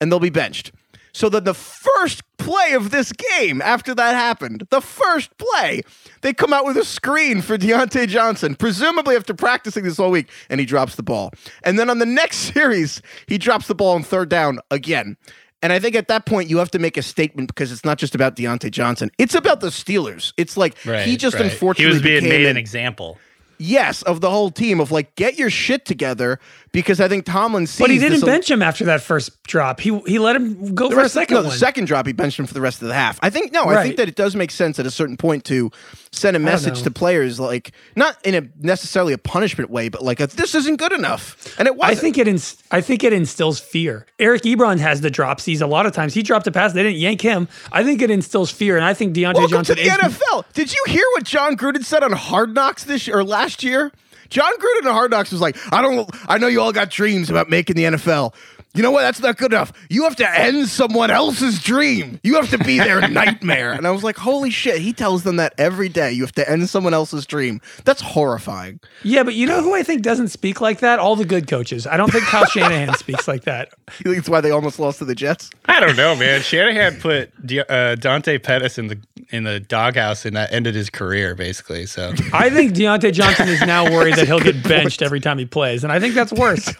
[0.00, 0.72] and they'll be benched.
[1.14, 5.82] So then the first play of this game, after that happened, the first play,
[6.22, 10.28] they come out with a screen for Diontae Johnson, presumably after practicing this all week,
[10.48, 11.30] and he drops the ball.
[11.64, 15.16] And then on the next series, he drops the ball on third down again.
[15.62, 17.96] And I think at that point you have to make a statement because it's not
[17.98, 19.10] just about Diontae Johnson.
[19.18, 20.32] It's about the Steelers.
[20.36, 21.44] It's like Right, he just right.
[21.44, 23.18] unfortunately he was being became made an- an example.
[23.58, 26.40] yes of the whole team of like get your shit together
[26.72, 29.80] because I think Tomlin sees But he didn't bench him after that first drop.
[29.80, 31.50] He he let him go the for a second no, one.
[31.50, 33.18] the second drop he benched him for the rest of the half.
[33.22, 35.70] I think no, I think that it does make sense at a certain point to
[36.10, 40.20] send a message to players like not in a necessarily a punishment way, but like
[40.20, 41.54] a, this isn't good enough.
[41.58, 42.00] And it I wasn't.
[42.00, 44.06] think it ins- I think it instills fear.
[44.18, 46.14] Eric Ebron has the dropsies a lot of times.
[46.14, 47.48] He dropped a pass, they didn't yank him.
[47.70, 50.44] I think it instills fear, and I think Diontae Welcome Johnson to the is NFL.
[50.54, 53.92] Did you hear what Jon Gruden said on Hard Knocks this year, or last year?
[54.32, 56.10] Jon Gruden on Hard Knocks was like, "I don't.
[56.26, 58.34] I know you all got dreams about making the NFL.
[58.74, 59.02] You know what?
[59.02, 59.72] That's not good enough.
[59.90, 62.18] You have to end someone else's dream.
[62.22, 65.36] You have to be their nightmare." And I was like, "Holy shit!" He tells them
[65.36, 66.12] that every day.
[66.12, 67.60] You have to end someone else's dream.
[67.84, 68.80] That's horrifying.
[69.02, 70.98] Yeah, but you know who I think doesn't speak like that?
[70.98, 71.86] All the good coaches.
[71.86, 73.70] I don't think Kyle Shanahan speaks like that.
[73.98, 75.50] You think That's why they almost lost to the Jets.
[75.66, 76.40] I don't know, man.
[76.42, 78.98] Shanahan put D- uh, Dante Pettis in the
[79.30, 81.86] in the doghouse, and that ended his career basically.
[81.86, 85.44] So I think Diontae Johnson is now worried that he'll get benched every time he
[85.46, 86.72] plays, and I think that's worse.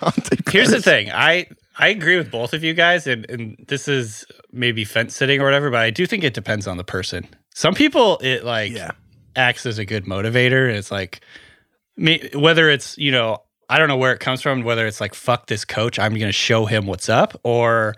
[0.50, 1.46] here's the thing i
[1.78, 5.44] i agree with both of you guys and, and this is maybe fence sitting or
[5.44, 8.90] whatever but i do think it depends on the person some people it like Yeah.
[9.37, 11.20] acts as a good motivator and it's like
[11.96, 15.14] me whether it's you know i don't know where it comes from whether it's like
[15.14, 17.94] fuck this coach i'm gonna show him what's up or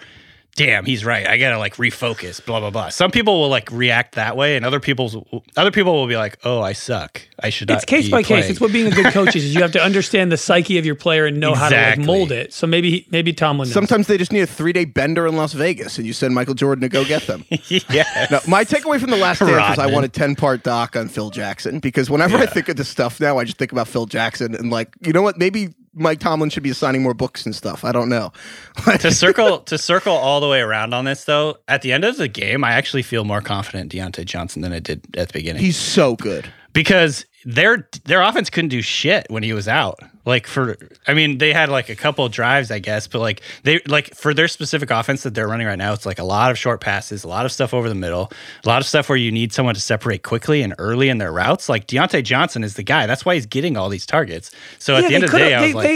[0.57, 4.15] damn he's right i gotta like refocus blah blah blah some people will like react
[4.15, 5.17] that way and other people's
[5.57, 8.23] other people will be like oh i suck i should not It's case be by
[8.23, 8.49] case.
[8.49, 9.45] It's what being a good coach is.
[9.45, 11.99] is You have to understand the psyche of your player and know how to like
[11.99, 12.53] mold it.
[12.53, 13.69] So maybe maybe Tomlin.
[13.69, 13.75] Knows.
[13.75, 16.55] Sometimes they just need a three day bender in Las Vegas, and you send Michael
[16.55, 17.45] Jordan to go get them.
[17.69, 19.93] yeah No, my takeaway from the last dance was I Rodman.
[19.95, 23.21] want a 10 part doc on Phil Jackson because whenever I think of this stuff
[23.21, 25.37] now, I just think about Phil Jackson and like, you know what?
[25.37, 27.85] Maybe Mike Tomlin should be assigning more books and stuff.
[27.85, 28.33] I don't know.
[29.01, 32.17] to circle to circle all the way around on this though, at the end of
[32.17, 35.33] the game, I actually feel more confident in Diontae Johnson than I did at the
[35.33, 35.63] beginning.
[35.63, 36.51] He's so good.
[36.75, 40.01] Because their their offense couldn't do shit when he was out.
[40.25, 43.43] Like for I mean, they had like a couple of drives, I guess, but like
[43.63, 46.51] they like for their specific offense that they're running right now, it's like a lot
[46.51, 48.33] of short passes, a lot of stuff over the middle,
[48.65, 51.33] a lot of stuff where you need someone to separate quickly and early in their
[51.33, 51.69] routes.
[51.69, 53.07] Like Diontae Johnson is the guy.
[53.07, 54.51] That's why he's getting all these targets.
[54.79, 55.87] So at the end of the day, coulda- I they, was like,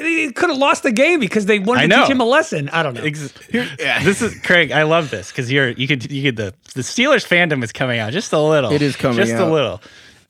[0.00, 2.68] they, they could have lost the game because they wanted to teach him a lesson.
[2.70, 3.02] I don't know.
[3.02, 4.72] Ex- this is Craig.
[4.72, 8.00] I love this because you're you could you could the the Steelers fandom is coming
[8.00, 8.72] out just a little.
[8.72, 9.48] It is coming just out.
[9.48, 9.80] a little.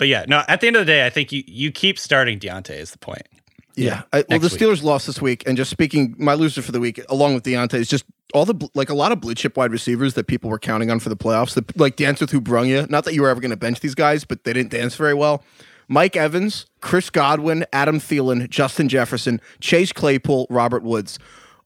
[0.01, 0.43] But yeah, no.
[0.49, 2.99] At the end of the day, I think you you keep starting Diontae is the
[2.99, 3.29] point.
[3.77, 4.05] Yeah.
[4.15, 4.63] I, well, the next week.
[4.63, 5.45] Steelers lost this week.
[5.47, 8.71] And just speaking, my loser for the week, along with Diontae, is just all the,
[8.73, 11.19] like a lot of blue chip wide receivers that people were counting on for the
[11.19, 11.53] playoffs.
[11.53, 12.87] The, like dance with who brung you.
[12.89, 15.13] Not that you were ever going to bench these guys, but they didn't dance very
[15.13, 15.45] well.
[15.87, 21.19] Mike Evans, Chris Godwin, Adam Thielen, Justin Jefferson, Chase Claypool, Robert Woods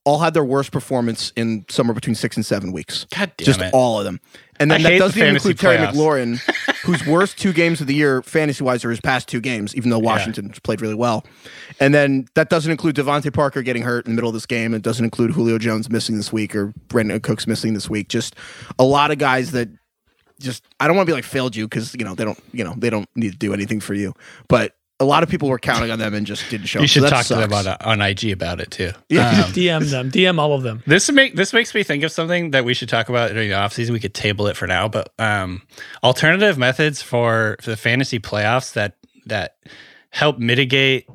[0.05, 3.07] all had their worst performance in somewhere between six and seven weeks.
[3.15, 3.73] God damn Just it.
[3.73, 4.21] all of them.
[4.61, 6.39] And then I that doesn't even fantasy include Terry playoffs.
[6.39, 9.75] McLaurin, whose worst two games of the year, fantasy wise, are his past two games,
[9.75, 11.25] even though Washington played really well.
[11.81, 14.75] And then that doesn't include DeVante Parker getting hurt in the middle of this game.
[14.75, 18.09] It doesn't include Julio Jones missing this week or Brandin Cooks missing this week.
[18.09, 18.37] Just
[18.79, 19.69] a lot of guys that
[20.39, 22.63] just I don't want to be like failed you because you know they don't you
[22.63, 24.15] know they don't need to do anything for you,
[24.49, 26.79] but a lot of people were counting on them and just didn't show.
[26.79, 26.83] Up.
[26.83, 26.91] You up.
[26.91, 28.93] should so that talk to them on on IG about it too.
[29.09, 29.29] Yeah.
[29.29, 30.11] Um, DM them.
[30.11, 30.83] DM all of them.
[30.87, 33.57] This make this makes me think of something that we should talk about during the
[33.57, 33.91] offseason.
[33.91, 35.63] We could table it for now, but um,
[36.03, 39.57] alternative methods for, for the fantasy playoffs that that
[40.11, 41.09] help mitigate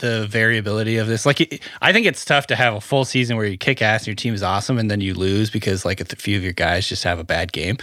[0.00, 1.24] the variability of this.
[1.24, 4.02] Like, it- I think it's tough to have a full season where you kick ass
[4.02, 6.52] and your team is awesome, and then you lose because like a few of your
[6.52, 7.76] guys just have a bad game.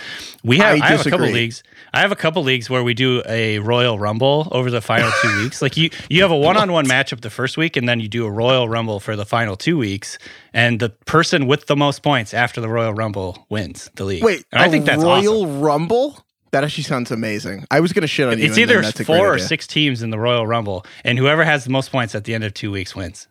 [0.44, 1.64] We have I I, have a couple leagues.
[1.94, 5.38] I have a couple leagues where we do a Royal Rumble over the final two
[5.44, 5.62] weeks.
[5.62, 8.32] Like you, you have a one-on-one matchup the first week, and then you do a
[8.32, 10.18] Royal Rumble for the final two weeks.
[10.54, 14.24] And the person with the most points after the Royal Rumble wins the league.
[14.24, 15.62] Wait, and I think that's Royal awesome.
[15.62, 16.24] Rumble.
[16.58, 17.68] That actually sounds amazing.
[17.70, 18.46] I was gonna shit on you.
[18.46, 21.16] It's and then either that's a four or six teams in the Royal Rumble, and
[21.20, 23.28] whoever has the most points at the end of two weeks wins.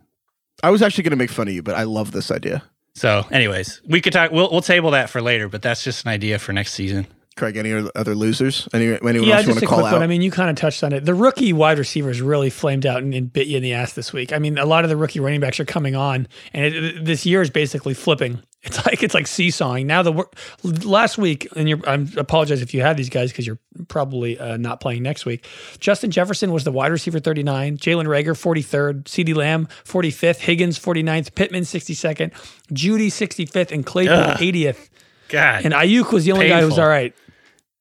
[0.62, 2.62] I was actually gonna make fun of you, but I love this idea.
[2.94, 4.30] So, anyways, we could talk.
[4.30, 7.08] We'll we'll table that for later, but that's just an idea for next season.
[7.36, 8.66] Craig, any other losers?
[8.72, 9.92] Any, anyone yeah, else you want just to a call quick out?
[9.94, 10.02] one.
[10.02, 11.04] I mean, you kind of touched on it.
[11.04, 14.10] The rookie wide receivers really flamed out and, and bit you in the ass this
[14.12, 14.32] week.
[14.32, 17.04] I mean, a lot of the rookie running backs are coming on, and it, it-
[17.04, 18.40] this year is basically flipping.
[18.66, 19.86] It's like it's like seesawing.
[19.86, 20.30] Now the wor-
[20.62, 24.56] last week, and you're, I apologize if you had these guys because you're probably uh,
[24.56, 25.46] not playing next week.
[25.78, 31.34] Justin Jefferson was the wide receiver 39, Jalen Reagor 43rd, CeeDee Lamb 45th, Higgins 49th,
[31.34, 32.32] Pittman 62nd,
[32.72, 34.38] Jeudy 65th, and Claypool Ugh.
[34.38, 34.88] 80th.
[35.28, 37.14] God, And Aiyuk was the only guy who was all right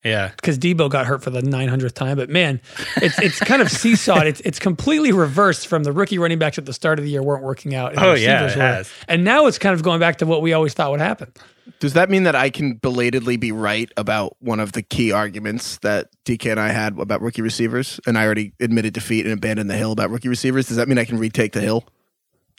[0.05, 2.15] yeah, because Debo got hurt for the 900th time.
[2.15, 2.61] But man,
[2.97, 4.25] it's it's kind of seesawed.
[4.25, 7.21] It's it's completely reversed from the rookie running backs at the start of the year
[7.23, 7.91] weren't working out.
[7.93, 8.61] and Oh, yeah, it were.
[8.61, 8.89] has.
[9.09, 11.33] And now it's kind of going back to what we always thought would happen.
[11.79, 15.77] Does that mean that I can belatedly be right about one of the key arguments
[15.79, 19.69] that DK and I had about rookie receivers, and I already admitted defeat and abandoned
[19.69, 20.67] the hill about rookie receivers?
[20.67, 21.83] Does that mean I can retake the hill?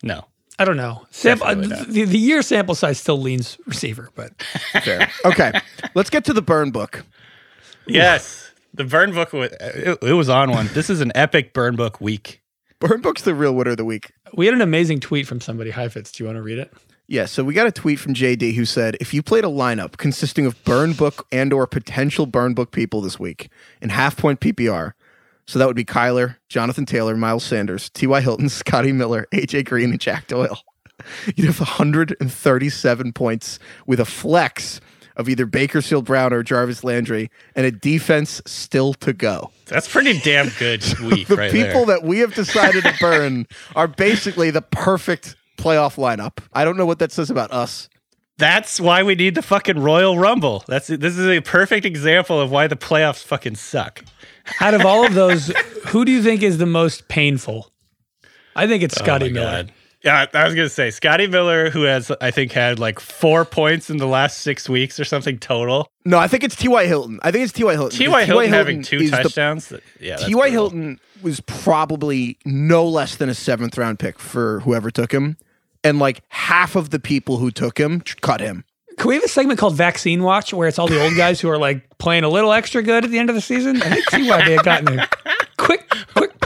[0.03, 0.25] No.
[0.59, 1.07] I don't know.
[1.11, 4.33] Sample, uh, the, the year sample size still leans receiver, but
[4.83, 5.11] Fair.
[5.25, 5.53] Okay,
[5.95, 7.05] let's get to the burn book.
[7.87, 8.51] Yes.
[8.75, 10.69] The burn book was it, it was on one.
[10.75, 12.43] This is an epic burn book week.
[12.79, 14.13] Burn book's the real winner of the week.
[14.35, 15.71] we had an amazing tweet from somebody.
[15.71, 16.13] Hi, Fitz.
[16.13, 16.73] Do you want to read it?
[17.09, 19.97] Yeah, so we got a tweet from JD who said, "If you played a lineup
[19.97, 23.49] consisting of burn book and or potential burn book people this week
[23.81, 24.93] in half point PPR,
[25.47, 28.21] so that would be Kyler, Jonathan Taylor, Miles Sanders, T.Y.
[28.21, 30.59] Hilton, Scotty Miller, AJ Green, and Jack Doyle,
[31.37, 34.81] you'd have 137 points with a flex
[35.17, 39.51] of either Bakersfield Brown or Jarvis Landry and a defense still to go.
[39.67, 41.97] That's pretty damn good week The right people there.
[41.99, 46.39] that we have decided to burn are basically the perfect playoff lineup.
[46.53, 47.89] I don't know what that says about us.
[48.39, 50.63] That's why we need the fucking Royal Rumble.
[50.69, 54.05] That's this is a perfect example of why the playoffs fucking suck.
[54.61, 55.49] Out of all of those,
[55.87, 57.73] who do you think is the most painful?
[58.55, 59.51] I think it's oh Scotty Oh Miller.
[59.63, 59.73] God.
[60.07, 63.91] Yeah, I was gonna say Scotty Miller, who has I think had like four points
[63.91, 65.91] in the last six weeks or something total.
[66.05, 66.87] No, I think it's T.Y.
[66.87, 67.19] Hilton.
[67.23, 67.73] I think it's T.Y.
[67.73, 67.99] Hilton.
[67.99, 68.25] T.Y.
[68.25, 69.73] Hilton having two is the- touchdowns.
[70.01, 70.31] yeah, T.Y.
[70.49, 70.53] brutal.
[70.71, 75.37] Hilton was probably no less than a seventh round pick for whoever took him.
[75.83, 78.65] And like half of the people who took him tr- cut him.
[78.99, 81.51] Can we have a segment called Vaccine Watch where it's all the old guys who
[81.51, 83.83] are like playing a little extra good at the end of the season?
[83.83, 84.45] I think T.Y.
[84.45, 85.36] may have gotten a quick,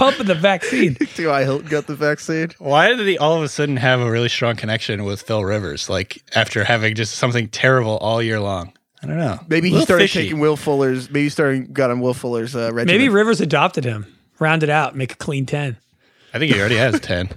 [0.00, 0.94] quick pump of the vaccine.
[0.94, 1.44] T.Y.
[1.44, 2.50] Hilton got the vaccine.
[2.58, 5.88] Why did he all of a sudden have a really strong connection with Phil Rivers?
[5.88, 8.72] Like after having just something terrible all year long.
[9.02, 9.38] I don't know.
[9.48, 10.24] Maybe he started fishy.
[10.24, 11.08] taking Will Fuller's.
[11.08, 12.86] Maybe he started got on Will Fuller's uh, regimen.
[12.86, 14.04] Maybe Rivers adopted him,
[14.38, 15.78] round it out, make a clean 10.
[16.34, 17.28] I think he already has ten.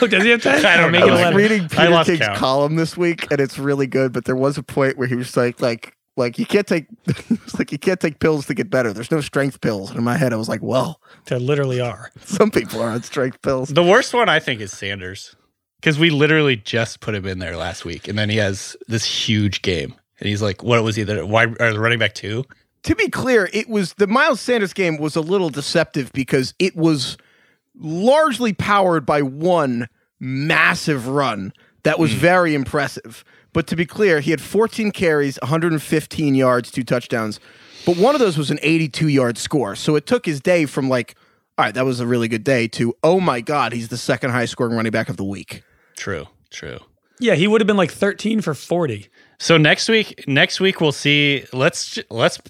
[0.00, 0.64] Oh, does he have 10?
[0.64, 1.14] I don't Or make know.
[1.14, 2.38] it I was reading Peter King's count.
[2.38, 4.12] column this week, and it's really good.
[4.12, 7.58] But there was a point where he was like, like, like you can't take, it's
[7.58, 8.92] like you can't take pills to get better.
[8.92, 9.90] There's no strength pills.
[9.90, 12.10] And in my head, I was like, well, There literally are.
[12.24, 13.68] some people are on strength pills.
[13.68, 15.36] The worst one I think is Sanders.
[15.80, 19.04] Because we literally just put him in there last week, and then he has this
[19.04, 21.02] huge game, and he's like, "What was he?
[21.02, 22.44] The wide or the running back two?
[22.84, 26.76] to be clear, it was the Miles Sanders game was a little deceptive because it
[26.76, 27.16] was
[27.76, 29.88] largely powered by one
[30.20, 31.52] massive run
[31.84, 32.18] that was hmm.
[32.18, 33.24] very impressive.
[33.52, 37.38] But to be clear, he had 14 carries, 115 yards, two touchdowns.
[37.84, 39.74] But one of those was an 82 yard score.
[39.76, 41.14] So it took his day from like,
[41.58, 44.30] all right, that was a really good day to, oh my God, he's the second
[44.30, 45.62] highest scoring running back of the week.
[45.96, 46.78] True, true."
[47.20, 49.08] Yeah, he would have been like 13 for 40.
[49.38, 51.44] So next week, next week we'll see.
[51.52, 52.40] Let's let's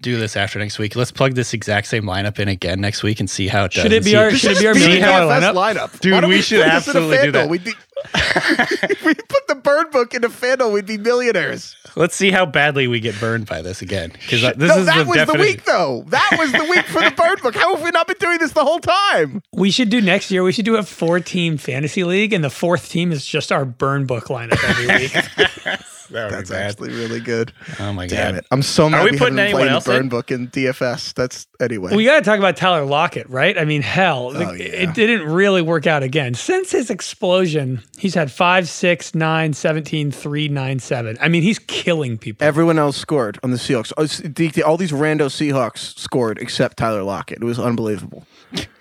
[0.00, 0.94] do this after next week.
[0.96, 3.82] Let's plug this exact same lineup in again next week and see how it does.
[3.82, 6.00] Should it be see- our- should it be our Be million the dollar DFS lineup?
[6.00, 7.48] Dude, Why don't we should put this in a absolutely do that.
[7.48, 7.72] We'd be,
[8.14, 11.76] if we put the burn book into FanDuel, we'd be millionaires.
[11.96, 14.12] Let's see how badly we get burned by this again.
[14.12, 16.04] Because uh, this no, is that the was the week, though.
[16.08, 17.54] That was the week for the burn book.
[17.54, 19.42] How have we not been doing this the whole time?
[19.52, 20.42] We should do next year.
[20.42, 23.64] We should do a four team fantasy league, and the fourth team is just our
[23.64, 25.78] burn book lineup every week.
[26.12, 26.70] That would be That's bad.
[26.70, 27.52] actually really good.
[27.80, 28.10] Oh my god.
[28.14, 28.38] Damn god!
[28.38, 28.46] it!
[28.50, 30.08] I'm so mad we we, putting haven't been anyone playing the else burn in?
[30.08, 31.14] book in DFS.
[31.14, 31.96] That's anyway.
[31.96, 33.56] we got to talk about Tyler Lockett, right?
[33.58, 34.64] I mean, hell, the- Oh, yeah.
[34.64, 36.34] it didn't really work out again.
[36.34, 41.16] Since his explosion, he's had 5, 6, 9, 17, 3, 9, 7.
[41.20, 42.46] I mean, he's killing people.
[42.46, 43.92] Everyone else scored on the Seahawks.
[43.96, 47.38] Oh, s- the- the- All these rando Seahawks scored except Tyler Lockett.
[47.40, 48.26] It was unbelievable.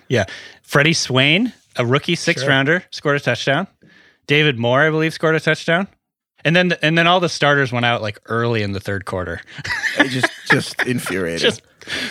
[0.09, 0.25] Yeah,
[0.61, 3.67] Freddie Swain, a rookie six rounder, scored a touchdown.
[4.27, 5.87] David Moore, I believe, scored a touchdown.
[6.43, 9.41] And then and then all the starters went out like early in the third quarter.
[9.97, 11.39] It just just infuriating.
[11.39, 11.61] Just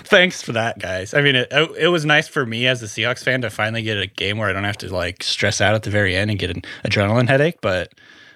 [0.04, 1.14] thanks for that, guys.
[1.14, 3.98] I mean, it, it was nice for me as a Seahawks fan to finally get
[3.98, 6.38] a game where I don't have to like stress out at the very end and
[6.38, 7.60] get an adrenaline headache.
[7.60, 7.92] But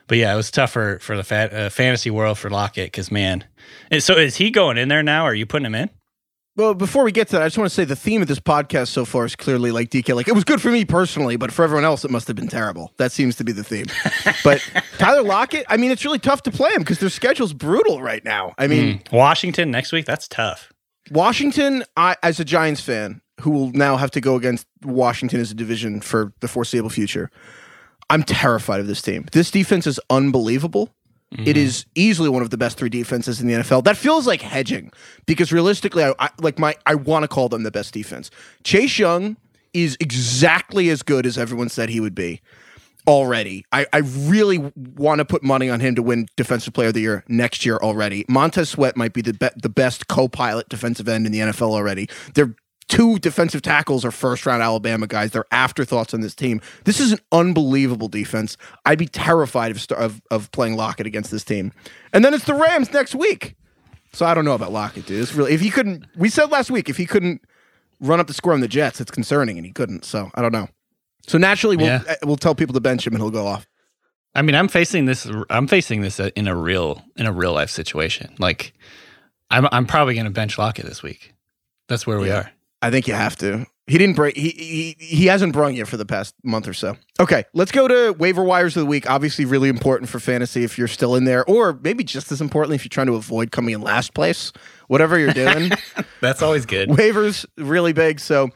[0.06, 3.44] but yeah, it was tough for for the uh, fantasy world for Lockett because man.
[3.90, 5.24] And so is he going in there now?
[5.24, 5.90] Or are you putting him in?
[6.56, 8.38] Well, before we get to that, I just want to say the theme of this
[8.38, 10.14] podcast so far is clearly like DK.
[10.14, 12.46] Like it was good for me personally, but for everyone else, it must have been
[12.46, 12.92] terrible.
[12.96, 13.86] That seems to be the theme.
[14.44, 14.64] but
[14.98, 18.24] Tyler Lockett, I mean, it's really tough to play him because their schedule's brutal right
[18.24, 18.54] now.
[18.56, 19.12] I mean, mm.
[19.12, 20.06] Washington next week.
[20.06, 20.72] That's tough.
[21.10, 25.50] Washington, I as a Giants fan who will now have to go against Washington as
[25.50, 27.30] a division for the foreseeable future,
[28.10, 29.26] I'm terrified of this team.
[29.32, 30.94] This defense is unbelievable.
[31.34, 31.56] It mm-hmm.
[31.58, 33.84] is easily one of the best three defenses in the NFL.
[33.84, 34.92] That feels like hedging
[35.26, 38.30] because realistically, I, I like my I want to call them the best defense.
[38.62, 39.36] Chase Young
[39.72, 42.40] is exactly as good as everyone said he would be
[43.06, 43.64] already.
[43.72, 47.00] I, I really want to put money on him to win Defensive Player of the
[47.00, 48.24] Year next year already.
[48.28, 52.08] Montez Sweat might be the be- the best co-pilot defensive end in the NFL already.
[52.34, 52.54] They're
[52.88, 55.30] two defensive tackles are first round Alabama guys.
[55.32, 56.60] They're afterthoughts on this team.
[56.84, 58.56] This is an unbelievable defense.
[58.84, 61.72] I'd be terrified of, of of playing Lockett against this team.
[62.12, 63.54] And then it's the Rams next week.
[64.12, 65.20] So I don't know about Lockett, dude.
[65.22, 66.06] It's really if he couldn't.
[66.16, 67.42] We said last week if he couldn't
[68.00, 70.04] run up the score on the Jets, it's concerning, and he couldn't.
[70.04, 70.68] So I don't know.
[71.26, 72.14] So naturally, we'll Yeah.
[72.24, 73.66] we'll tell people to bench him and he'll go off.
[74.36, 75.28] I mean, I'm facing this.
[75.48, 78.34] I'm facing this in a real in a real life situation.
[78.38, 78.72] Like,
[79.50, 81.32] I'm I'm probably going to bench Lockett this week.
[81.88, 82.50] That's where we are.
[82.84, 83.66] I think you have to.
[83.86, 84.36] He didn't break.
[84.36, 86.96] He, he he hasn't brung you for the past month or so.
[87.20, 89.08] Okay, let's go to waiver wires of the week.
[89.10, 92.76] Obviously, really important for fantasy if you're still in there, or maybe just as importantly
[92.76, 94.52] if you're trying to avoid coming in last place.
[94.88, 95.70] Whatever you're doing,
[96.20, 96.88] That's always good.
[96.90, 98.20] waivers really big.
[98.20, 98.50] So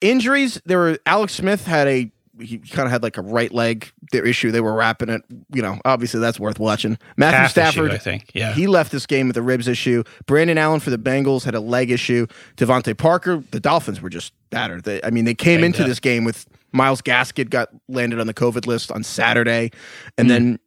[0.00, 0.60] injuries.
[0.64, 2.10] There were Alex Smith had a
[2.40, 4.50] he kind of had like a right leg their issue.
[4.50, 5.22] They were wrapping it.
[5.52, 6.98] You know, obviously that's worth watching.
[7.16, 7.90] Matthew issue, Stafford.
[7.92, 8.30] I think.
[8.34, 8.52] Yeah.
[8.52, 10.02] He left this game with a ribs issue.
[10.26, 12.26] Brandon Allen for the Bengals had a leg issue.
[12.56, 14.84] DeVante Parker, the Dolphins were just battered.
[14.84, 15.88] They, I mean, they came Banged into up.
[15.88, 19.70] this game with Myles Gaskin got landed on the COVID list on Saturday,
[20.18, 20.32] and hmm.
[20.32, 20.58] then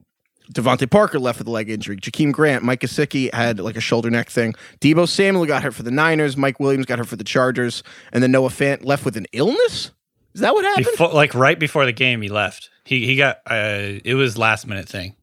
[0.53, 1.97] DeVante Parker left with a leg injury.
[1.97, 4.55] Jakeem Grant, Mike Gesicki had like a shoulder neck thing.
[4.82, 6.36] Deebo Samuel got hurt for the Niners.
[6.36, 9.91] Mike Williams got hurt for the Chargers, and then Noah Fant left with an illness.
[10.39, 10.85] Is that what happened?
[10.91, 12.69] Before, like right before the game, he left.
[12.85, 13.39] He he got.
[13.45, 15.15] Uh, it was last minute thing.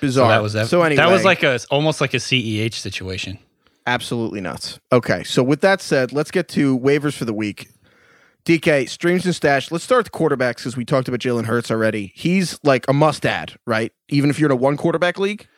[0.00, 0.26] Bizarre.
[0.26, 0.68] So that was that.
[0.68, 3.40] So anyway, that was like a almost like a CEH situation.
[3.88, 4.78] Absolutely nuts.
[4.92, 7.70] Okay, so with that said, let's get to waivers for the week.
[8.44, 9.72] DK streams and stash.
[9.72, 12.12] Let's start with the quarterbacks because we talked about Jalen Hurts already.
[12.14, 13.92] He's like a must add, right?
[14.10, 15.48] Even if you're in a one quarterback league.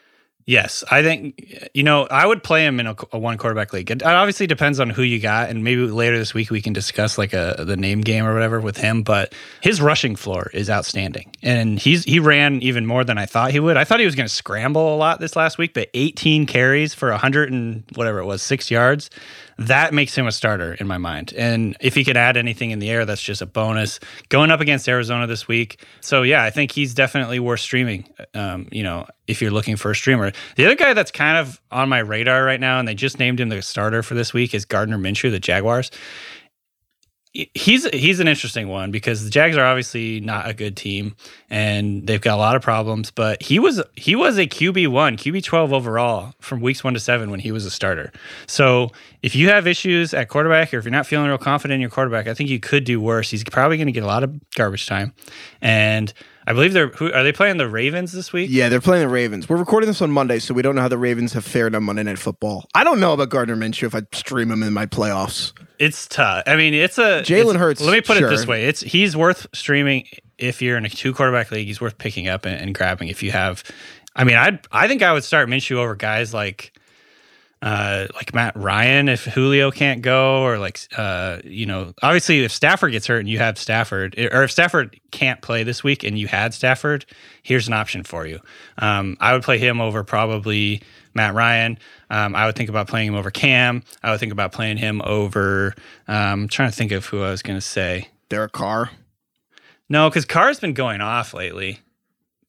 [0.47, 3.91] Yes, I think you know I would play him in a, a one quarterback league.
[3.91, 7.17] It obviously depends on who you got, and maybe later this week we can discuss
[7.17, 9.03] like a the name game or whatever with him.
[9.03, 13.53] But his rushing floor is outstanding, and he's he ran even more than I thought
[13.53, 13.79] he would.
[13.79, 16.93] I thought he was going to scramble a lot this last week, but 18 carries
[16.93, 19.09] for 100 and whatever it was six yards.
[19.57, 21.33] That makes him a starter in my mind.
[21.37, 24.01] And if he could add anything in the air, that's just a bonus.
[24.29, 25.85] Going up against Arizona this week.
[26.01, 29.91] So, yeah, I think he's definitely worth streaming, um, you know, if you're looking for
[29.91, 30.33] a streamer.
[30.57, 33.41] The other guy that's kind of on my radar right now, and they just named
[33.41, 35.91] him the starter for this week, is Gardner Minshew, the Jaguars.
[37.53, 41.17] He's he's an interesting one because the Jags are obviously not a good team
[41.51, 43.11] and they've got a lot of problems.
[43.11, 47.01] But he was he was a QB one, QB twelve overall from weeks one to
[47.01, 48.13] seven when he was a starter.
[48.47, 51.81] So if you have issues at quarterback or if you're not feeling real confident in
[51.81, 53.31] your quarterback, I think you could do worse.
[53.31, 55.13] He's probably going to get a lot of garbage time,
[55.61, 56.15] and
[56.47, 58.49] I believe they're who are they playing the Ravens this week?
[58.51, 59.49] Yeah, they're playing the Ravens.
[59.49, 61.85] We're recording this on Monday, so we don't know how the Ravens have fared on
[61.85, 62.67] Monday Night Football.
[62.75, 65.53] I don't know about Gardner Minshew if I stream him in my playoffs.
[65.79, 66.45] It's tough.
[66.47, 68.29] I mean, it's a Jalen Hurts, Let me put sure.
[68.29, 70.07] it this way: it's he's worth streaming
[70.39, 71.67] if you're in a two quarterback league.
[71.67, 73.65] He's worth picking up and, and grabbing if you have.
[74.15, 76.79] I mean, I I think I would start Minshew over guys like.
[77.63, 82.53] Uh, like Matt Ryan, if Julio can't go, or like, uh, you know, obviously if
[82.53, 86.19] Stafford gets hurt and you have Stafford, or if Stafford can't play this week and
[86.19, 87.07] you had Stafford,
[87.43, 88.39] here's an option for you.
[88.77, 90.83] Um, I would play him over probably
[91.15, 91.79] Matt Ryan.
[92.11, 93.83] Um, I would think about playing him over Cam.
[94.03, 95.75] I would think about playing him over.
[96.07, 98.09] Um, I'm trying to think of who I was going to say.
[98.29, 98.91] Derek Carr.
[99.89, 101.81] No, because Carr's been going off lately.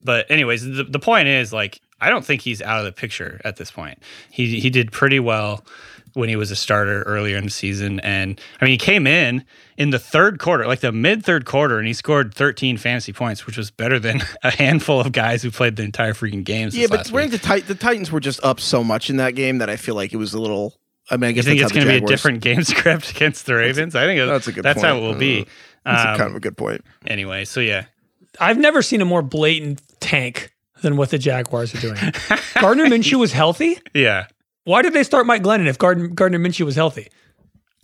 [0.04, 3.40] But anyways, the, the point is like I don't think he's out of the picture
[3.46, 4.00] at this point.
[4.32, 5.66] He he did pretty well
[6.14, 9.44] when he was a starter earlier in the season, and I mean he came in
[9.78, 13.46] in the third quarter, like the mid third quarter, and he scored 13 fantasy points,
[13.46, 16.70] which was better than a handful of guys who played the entire freaking game.
[16.72, 17.32] Yeah, but we're week.
[17.32, 19.96] the, tit- the Titans were just up so much in that game that I feel
[19.96, 20.74] like it was a little.
[21.12, 22.42] I mean, I You guess think that's it's how the going to be a different
[22.42, 23.94] game script against the Ravens?
[23.96, 25.46] I think it- That's a good That's how it will be.
[25.86, 26.84] That's a Um, kind of a good point.
[27.06, 27.86] anyway, so yeah,
[28.40, 30.52] I've never seen a more blatant tank
[30.86, 31.98] than what the Jaguars are doing.
[32.62, 33.78] Gardner Minshew was healthy.
[33.94, 34.28] yeah.
[34.64, 37.10] Why did they start Mike Glennon if Gardner, Gardner Minshew was healthy?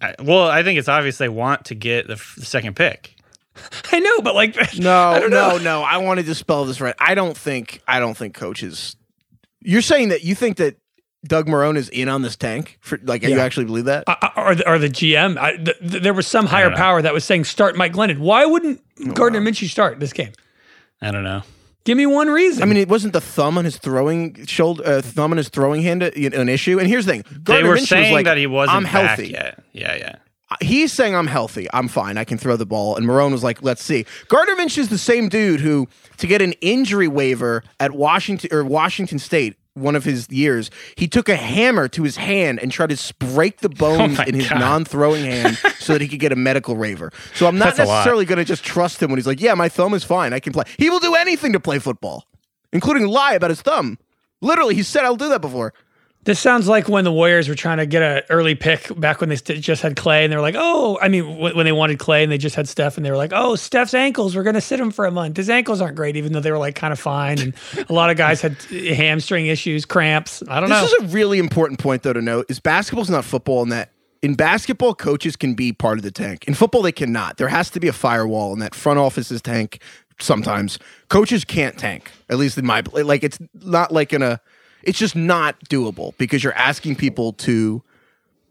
[0.01, 3.15] I, well, I think it's obvious they want to get the, f- the second pick.
[3.91, 5.57] I know, but like, No, don't no, know.
[5.57, 5.81] no.
[5.81, 6.95] I wanted to spell this right.
[6.99, 7.81] I don't think.
[7.87, 8.95] I don't think coaches.
[9.59, 10.77] You're saying that you think that
[11.25, 12.77] Doug Marrone is in on this tank?
[12.81, 14.05] For like, you actually believe that?
[14.07, 17.13] uh, or the, or the GM, I, th- th- there was some higher power that
[17.13, 18.17] was saying start Mike Glennon.
[18.19, 18.81] Why wouldn't
[19.13, 20.31] Gardner Minshew start this game?
[20.99, 21.41] I don't know.
[21.83, 22.61] Give me one reason.
[22.61, 25.81] I mean, it wasn't the thumb on his throwing shoulder, uh, thumb on his throwing
[25.81, 26.79] hand uh, an issue.
[26.79, 28.91] And here's the thing: They were Minshew was saying like, that he wasn't I'm back
[28.91, 29.29] healthy.
[29.29, 29.63] yet.
[29.73, 30.15] Yeah, yeah.
[30.61, 31.67] he's saying I'm healthy.
[31.73, 32.17] I'm fine.
[32.17, 32.95] I can throw the ball.
[32.95, 34.05] And Marrone was like, let's see.
[34.27, 39.17] Gardner Minshew's the same dude who, to get an injury waiver at Washington or Washington
[39.17, 43.13] State, one of his years, he took a hammer to his hand and tried to
[43.19, 44.59] break the oh bones my in his God.
[44.59, 47.11] non-throwing hand so that he could get a medical waiver.
[47.35, 49.69] So I'm not That's necessarily going to just trust him when he's like, yeah, my
[49.69, 50.33] thumb is fine.
[50.33, 50.65] I can play.
[50.77, 52.25] He will do anything to play football,
[52.73, 53.97] including lie about his thumb.
[54.41, 55.73] Literally, he said I'll do that before.
[56.23, 59.29] This sounds like when the Warriors were trying to get an early pick back when
[59.29, 61.71] they st- just had Clay, and they were like, "Oh, I mean, w- when they
[61.71, 64.43] wanted Clay and they just had Steph, and they were like, "Oh, Steph's ankles, we're
[64.43, 65.37] going to sit him for a month.
[65.37, 67.53] His ankles aren't great, even though they were like kind of fine." And
[67.89, 70.43] a lot of guys had hamstring issues, cramps.
[70.47, 70.81] I don't This know.
[70.83, 73.91] This is a really important point, though, to note: is basketball's not football, in that
[74.21, 76.45] in basketball, coaches can be part of the tank.
[76.47, 77.37] In football, they cannot.
[77.37, 79.81] There has to be a firewall, and that front office's tank
[80.19, 80.77] sometimes.
[81.09, 83.23] Coaches can't tank, at least in my like.
[83.23, 84.39] It's not like in a.
[84.83, 87.81] It's just not doable because you're asking people to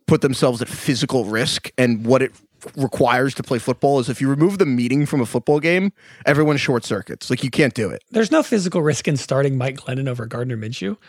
[0.07, 2.33] put themselves at physical risk, and what it
[2.77, 5.93] requires to play football is if you remove the meeting from a football game,
[6.27, 7.31] everyone short circuits.
[7.31, 8.05] Like you can't do it.
[8.11, 10.97] There's no physical risk in starting Mike Glennon over Gardner Minshew.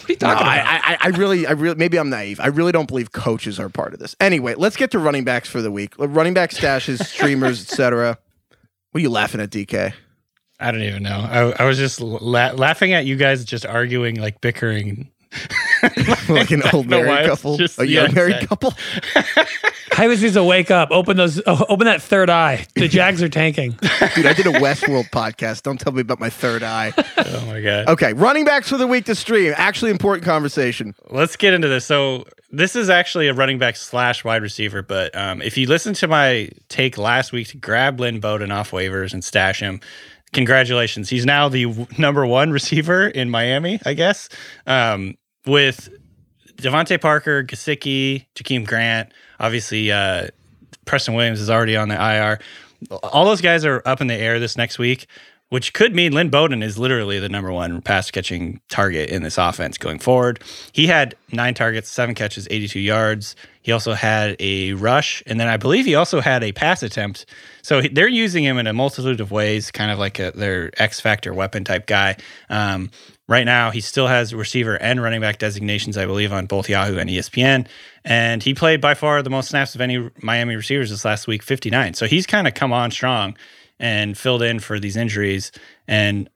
[0.00, 0.66] What are you talking No, about?
[0.66, 2.40] I, I, I really, I really, maybe I'm naive.
[2.40, 4.16] I really don't believe coaches are part of this.
[4.18, 5.92] Anyway, let's get to running backs for the week.
[5.98, 8.16] Running back stashes, streamers, etc.
[8.92, 9.92] What are you laughing at, DK?
[10.60, 11.18] I don't even know.
[11.18, 15.10] I, I was just la- laughing at you guys just arguing, like bickering.
[16.28, 18.70] like an old married couple, just- a young yeah, married exactly.
[18.70, 18.72] couple.
[19.92, 20.90] Hymus needs to wake up.
[20.90, 21.40] Open those.
[21.46, 22.66] oh, open that third eye.
[22.74, 23.72] The Jags are tanking.
[24.14, 25.62] Dude, I did a Westworld podcast.
[25.62, 26.92] Don't tell me about my third eye.
[27.16, 27.88] Oh my god.
[27.88, 29.52] Okay, running backs for the week to stream.
[29.56, 30.94] Actually, important conversation.
[31.10, 31.84] Let's get into this.
[31.84, 35.92] So this is actually a running back slash wide receiver, but um, if you listen
[35.94, 39.80] to my take last week to grab Lynn Bowden off waivers and stash him,
[40.32, 41.08] congratulations.
[41.08, 44.28] He's now the number one receiver in Miami, I guess,
[44.66, 45.16] um,
[45.46, 45.88] with
[46.56, 49.12] DeVante Parker, Gesicki, Jakeem Grant.
[49.38, 50.28] Obviously, uh,
[50.84, 52.38] Preston Williams is already on the IR.
[53.02, 55.06] All those guys are up in the air this next week,
[55.50, 59.36] which could mean Lynn Bowden is literally the number one pass catching target in this
[59.36, 60.42] offense going forward.
[60.72, 63.34] He had nine targets, seven catches, 82 yards.
[63.62, 67.26] He also had a rush, and then I believe he also had a pass attempt.
[67.62, 71.00] So they're using him in a multitude of ways, kind of like a, their X
[71.00, 72.16] Factor weapon type guy.
[72.48, 72.90] Um,
[73.28, 76.96] right now, he still has receiver and running back designations, I believe, on both Yahoo
[76.96, 77.66] and ESPN.
[78.04, 81.42] And he played by far the most snaps of any Miami receivers this last week,
[81.42, 81.94] 59.
[81.94, 83.36] So he's kind of come on strong
[83.80, 85.50] and filled in for these injuries.
[85.88, 86.28] And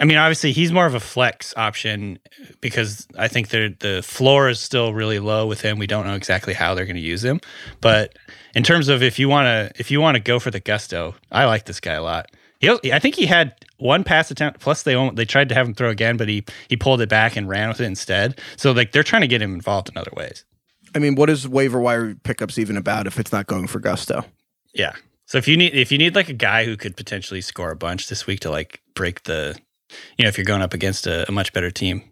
[0.00, 2.18] I mean, obviously, he's more of a flex option
[2.60, 5.78] because I think the the floor is still really low with him.
[5.78, 7.40] We don't know exactly how they're going to use him,
[7.80, 8.18] but
[8.54, 11.14] in terms of if you want to if you want to go for the gusto,
[11.30, 12.30] I like this guy a lot.
[12.60, 14.58] He, I think he had one pass attempt.
[14.58, 17.08] Plus, they won't, they tried to have him throw again, but he he pulled it
[17.08, 18.40] back and ran with it instead.
[18.56, 20.44] So like they're trying to get him involved in other ways.
[20.94, 24.24] I mean, what is waiver wire pickups even about if it's not going for gusto?
[24.72, 24.94] Yeah.
[25.28, 27.76] So if you need if you need like a guy who could potentially score a
[27.76, 29.56] bunch this week to like break the,
[30.16, 32.02] you know, if you're going up against a, a much better team,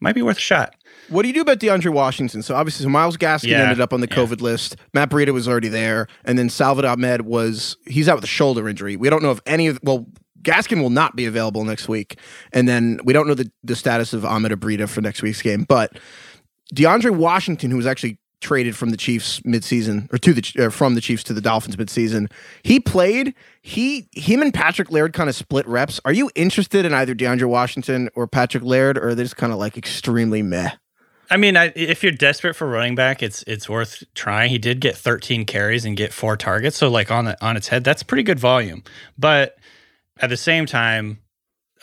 [0.00, 0.74] might be worth a shot.
[1.08, 2.42] What do you do about DeAndre Washington?
[2.42, 4.16] So obviously, so Myles Gaskin Yeah, ended up on the yeah.
[4.16, 4.74] COVID list.
[4.92, 8.68] Matt Breida was already there, and then Salvon Ahmed was he's out with a shoulder
[8.68, 8.96] injury.
[8.96, 10.06] We don't know if any of well.
[10.42, 12.18] Gaskin will not be available next week,
[12.52, 15.40] and then we don't know the, the status of Ahmed or Breida for next week's
[15.40, 15.64] game.
[15.66, 15.96] But
[16.74, 20.94] DeAndre Washington, who was actually traded from the Chiefs midseason or to the uh, from
[20.94, 22.30] the Chiefs to the Dolphins midseason,
[22.62, 23.34] he played.
[23.62, 26.00] He him and Patrick Laird kind of split reps.
[26.04, 29.52] Are you interested in either DeAndre Washington or Patrick Laird, or are they just kind
[29.52, 30.70] of like extremely meh?
[31.30, 34.50] I mean, I, if you're desperate for running back, it's it's worth trying.
[34.50, 37.68] He did get 13 carries and get four targets, so like on the on its
[37.68, 38.82] head, that's pretty good volume.
[39.18, 39.56] But
[40.20, 41.18] at the same time,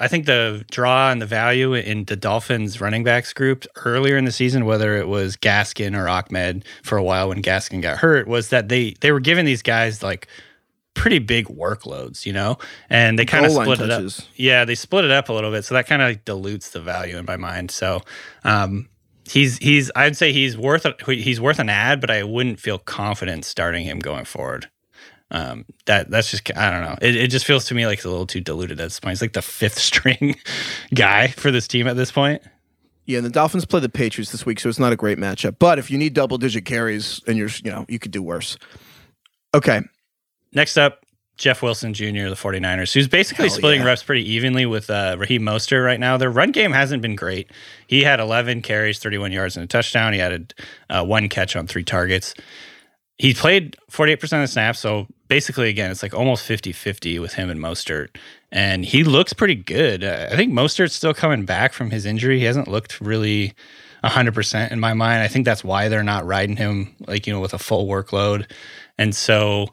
[0.02, 4.26] I think the draw and the value in the Dolphins running backs group earlier in
[4.26, 8.28] the season, whether it was Gaskin or Ahmed for a while when Gaskin got hurt,
[8.28, 10.28] was that they they were giving these guys like
[10.93, 12.58] pretty big workloads, you know,
[12.89, 14.02] and they kind of split it up.
[14.36, 17.18] Yeah, they split it up a little bit, so that kind of dilutes the value
[17.18, 17.72] in my mind.
[17.72, 18.02] So.
[18.43, 18.88] um
[19.30, 22.80] He's he's I'd say he's worth a, he's worth an ad, but I wouldn't feel
[22.80, 24.70] confident starting him going forward.
[25.32, 26.98] Um, that that's just I don't know.
[27.02, 29.12] It, it just feels to me like it's a little too diluted at this point.
[29.14, 30.36] He's like the fifth string
[30.94, 32.42] guy for this team at this point.
[33.06, 35.56] Yeah, and the Dolphins play the Patriots this week, so it's not a great matchup.
[35.58, 38.58] But if you need double digit carries and you're, you know, you could do worse.
[39.54, 39.82] Okay.
[40.54, 41.04] Next up,
[41.38, 43.88] Jeff Wilson Jr., the 49ers, who's basically Hell splitting yeah.
[43.88, 46.18] reps pretty evenly with uh, Raheem Mostert right now.
[46.18, 47.50] Their run game hasn't been great.
[47.88, 50.14] He had 11 carries, 31 yards, and a touchdown.
[50.14, 50.54] He had
[50.90, 52.36] uh, one catch on three targets.
[53.22, 54.80] He played 48% of the snaps.
[54.80, 58.08] So basically, again, it's like almost 50 50 with him and Mostert.
[58.52, 60.04] And he looks pretty good.
[60.04, 62.40] I think Mostert's still coming back from his injury.
[62.40, 63.54] He hasn't looked really
[64.04, 65.22] 100% in my mind.
[65.22, 68.50] I think that's why they're not riding him, like, you know, with a full workload.
[68.98, 69.68] And so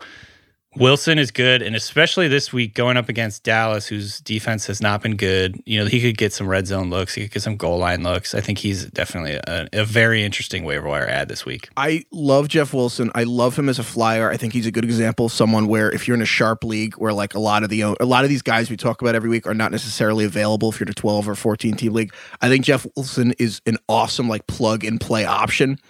[0.79, 5.03] Wilson is good, and especially this week going up against Dallas, whose defense has not
[5.03, 5.61] been good.
[5.67, 8.05] You know, he could get some red zone looks, he could get some goal line
[8.05, 8.33] looks.
[8.33, 11.69] I think he's definitely a, a very interesting waiver wire ad this week.
[11.77, 13.11] I love Jeff Wilson.
[13.17, 14.31] I love him as a flyer.
[14.31, 16.95] I think he's a good example of someone where if you're in a sharp league
[16.95, 19.31] where like a lot of the a lot of these guys we talk about every
[19.31, 22.15] week are not necessarily available if you're in a 12 or 14 team league.
[22.41, 25.81] I think Jeff Wilson is an awesome like plug and play option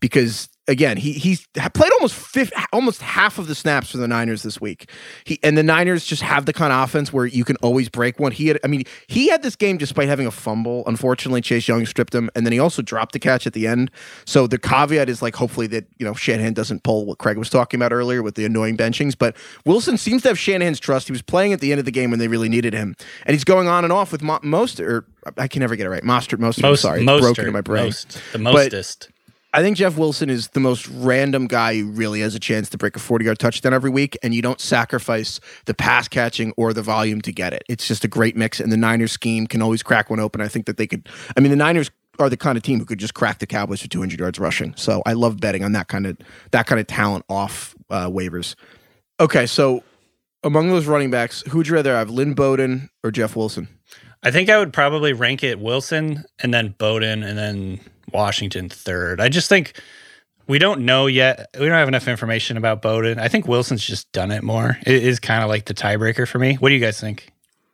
[0.00, 4.42] because again, he he's played almost fifth, almost half of the snaps for the Niners
[4.42, 4.88] this week.
[5.24, 8.18] He and the Niners just have the kind of offense where you can always break
[8.18, 8.32] one.
[8.32, 10.82] He had, I mean, he had this game despite having a fumble.
[10.86, 13.90] Unfortunately, Chase Young stripped him, and then he also dropped the catch at the end.
[14.24, 17.50] So the caveat is like, hopefully that you know Shanahan doesn't pull what Craig was
[17.50, 19.16] talking about earlier with the annoying benchings.
[19.18, 21.08] But Wilson seems to have Shanahan's trust.
[21.08, 22.96] He was playing at the end of the game when they really needed him,
[23.26, 25.04] and he's going on and off with Mo- most or
[25.38, 26.02] I can never get it right.
[26.02, 27.86] Mostert, most, Most, sorry, most broken in my brain.
[27.86, 29.08] Most, the But- mostest.
[29.54, 32.76] I think Jeff Wilson is the most random guy who really has a chance to
[32.76, 36.72] break a 40 yard touchdown every week, and you don't sacrifice the pass catching or
[36.72, 37.62] the volume to get it.
[37.68, 40.40] It's just a great mix, and the Niners scheme can always crack one open.
[40.40, 42.84] I think that they could, I mean, the Niners are the kind of team who
[42.84, 44.74] could just crack the Cowboys for 200 yards rushing.
[44.76, 46.18] So I love betting on that kind of
[46.50, 48.56] that kind of talent off uh, waivers.
[49.20, 49.84] Okay, so
[50.42, 53.68] among those running backs, who would you rather have, Lynn Bowden or Jeff Wilson?
[54.24, 57.80] I think I would probably rank it Wilson and then Bowden and then
[58.12, 59.20] Washington third.
[59.20, 59.80] I just think
[60.46, 61.48] we don't know yet.
[61.54, 63.18] We don't have enough information about Bowden.
[63.18, 64.76] I think Wilson's just done it more.
[64.86, 66.54] It is kind of like the tiebreaker for me.
[66.56, 67.30] What do you guys think?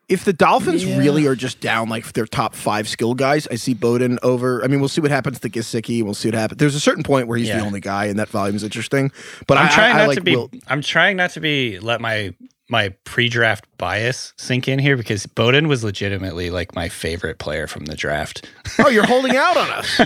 [0.08, 0.98] If the Dolphins Yeah.
[0.98, 4.62] really are just down like their top five skill guys, I see Bowden over.
[4.64, 6.02] I mean, we'll see what happens to Gesicki.
[6.02, 6.58] We'll see what happens.
[6.58, 7.58] There's a certain point where he's Yeah.
[7.60, 9.12] the only guy, and that volume is interesting.
[9.46, 10.34] But I'm I, trying I, not I like to be.
[10.36, 11.78] Will- I'm trying not to be.
[11.78, 12.34] Let my
[12.70, 17.86] my pre-draft bias sink in here because Bowden was legitimately like my favorite player from
[17.86, 18.48] the draft.
[18.78, 20.00] oh, you're holding out on us.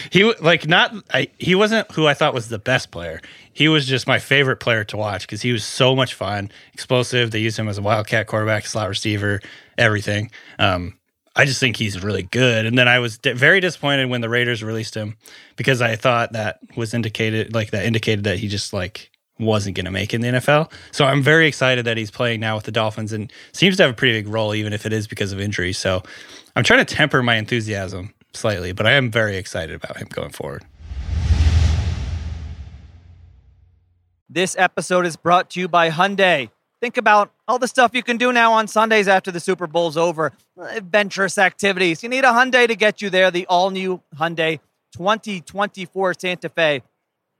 [0.10, 3.20] he like not I, he wasn't who I thought was the best player.
[3.52, 7.30] He was just my favorite player to watch because he was so much fun, explosive.
[7.30, 9.40] They used him as a wildcat quarterback, slot receiver,
[9.76, 10.30] everything.
[10.58, 10.98] Um,
[11.36, 12.66] I just think he's really good.
[12.66, 15.16] And then I was di- very disappointed when the Raiders released him
[15.56, 19.84] because I thought that was indicated like that indicated that he just like wasn't going
[19.84, 20.70] to make in the NFL.
[20.92, 23.92] So I'm very excited that he's playing now with the Dolphins and seems to have
[23.92, 25.72] a pretty big role, even if it is because of injury.
[25.72, 26.02] So
[26.56, 30.30] I'm trying to temper my enthusiasm slightly, but I am very excited about him going
[30.30, 30.64] forward.
[34.28, 36.50] This episode is brought to you by Hyundai.
[36.80, 39.96] Think about all the stuff you can do now on Sundays after the Super Bowl's
[39.96, 40.32] over.
[40.60, 42.02] Adventurous activities.
[42.02, 43.30] You need a Hyundai to get you there.
[43.30, 44.60] The all-new Hyundai
[44.92, 46.82] 2024 Santa Fe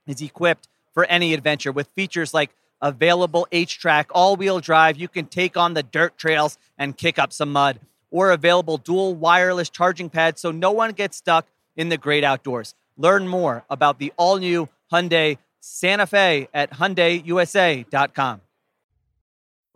[0.06, 0.66] is equipped
[0.98, 2.50] for any adventure with features like
[2.82, 4.96] available HTRAC, all-wheel drive.
[4.96, 7.78] You can take on the dirt trails and kick up some mud.
[8.10, 11.46] Or available dual wireless charging pads so no one gets stuck
[11.76, 12.74] in the great outdoors.
[12.96, 18.40] Learn more about the all-new Hyundai Santa Fe at HyundaiUSA.com.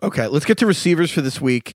[0.02, 1.72] Okay, let's get to receivers for this week.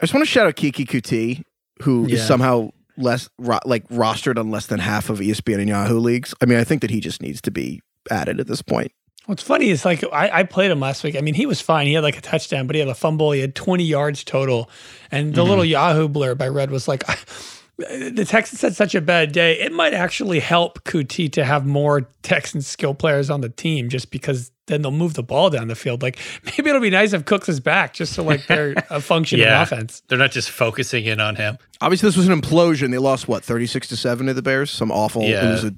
[0.00, 1.42] I just want to shout out Keke Coutee,
[1.82, 2.24] who is Yeah.
[2.24, 6.32] somehow less ro- like rostered on less than half of ESPN and Yahoo leagues.
[6.40, 8.92] I mean, I think that he just needs to be added at this point.
[9.26, 11.14] What's funny is like I, I played him last week.
[11.14, 11.86] I mean, he was fine.
[11.86, 13.32] He had like a touchdown, but he had a fumble.
[13.32, 14.70] He had 20 yards total.
[15.10, 15.50] And the mm-hmm.
[15.50, 17.04] little Yahoo blurb I read was like,
[17.76, 19.60] the Texans had such a bad day.
[19.60, 24.10] It might actually help Coutee to have more Texans skill players on the team just
[24.10, 26.02] because then they'll move the ball down the field.
[26.02, 29.44] Like maybe it'll be nice if Cooks is back just so like they're a functioning
[29.44, 29.62] Yeah.
[29.62, 30.02] offense.
[30.08, 31.58] They're not just focusing in on him.
[31.80, 32.90] Obviously, this was an implosion.
[32.90, 34.70] They lost what thirty six to seven to the Bears.
[34.70, 35.22] Some awful.
[35.22, 35.50] It Yeah.
[35.50, 35.74] was a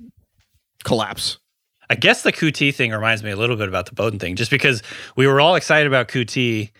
[0.85, 1.39] collapse.
[1.91, 4.51] I guess the Coutee thing reminds me a little bit about the Bowden thing, just
[4.51, 4.82] because
[5.16, 6.70] we were all excited about Coutee,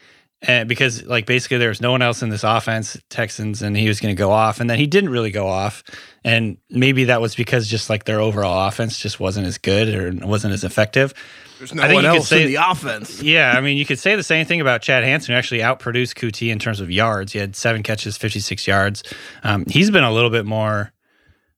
[0.43, 3.89] and because like basically there was no one else in this offense, Texans, and he
[3.89, 5.83] was going to go off, and then he didn't really go off,
[6.25, 10.27] and maybe that was because just like their overall offense just wasn't as good or
[10.27, 11.13] wasn't as effective.
[11.59, 13.21] There's no I think one else say- in the offense.
[13.21, 16.15] Yeah, I mean, you could say the same thing about Chad Hansen, who actually outproduced
[16.15, 17.33] Coutee in terms of yards.
[17.33, 19.03] He had seven catches, 56 yards.
[19.43, 20.91] Um, he's been a little bit more,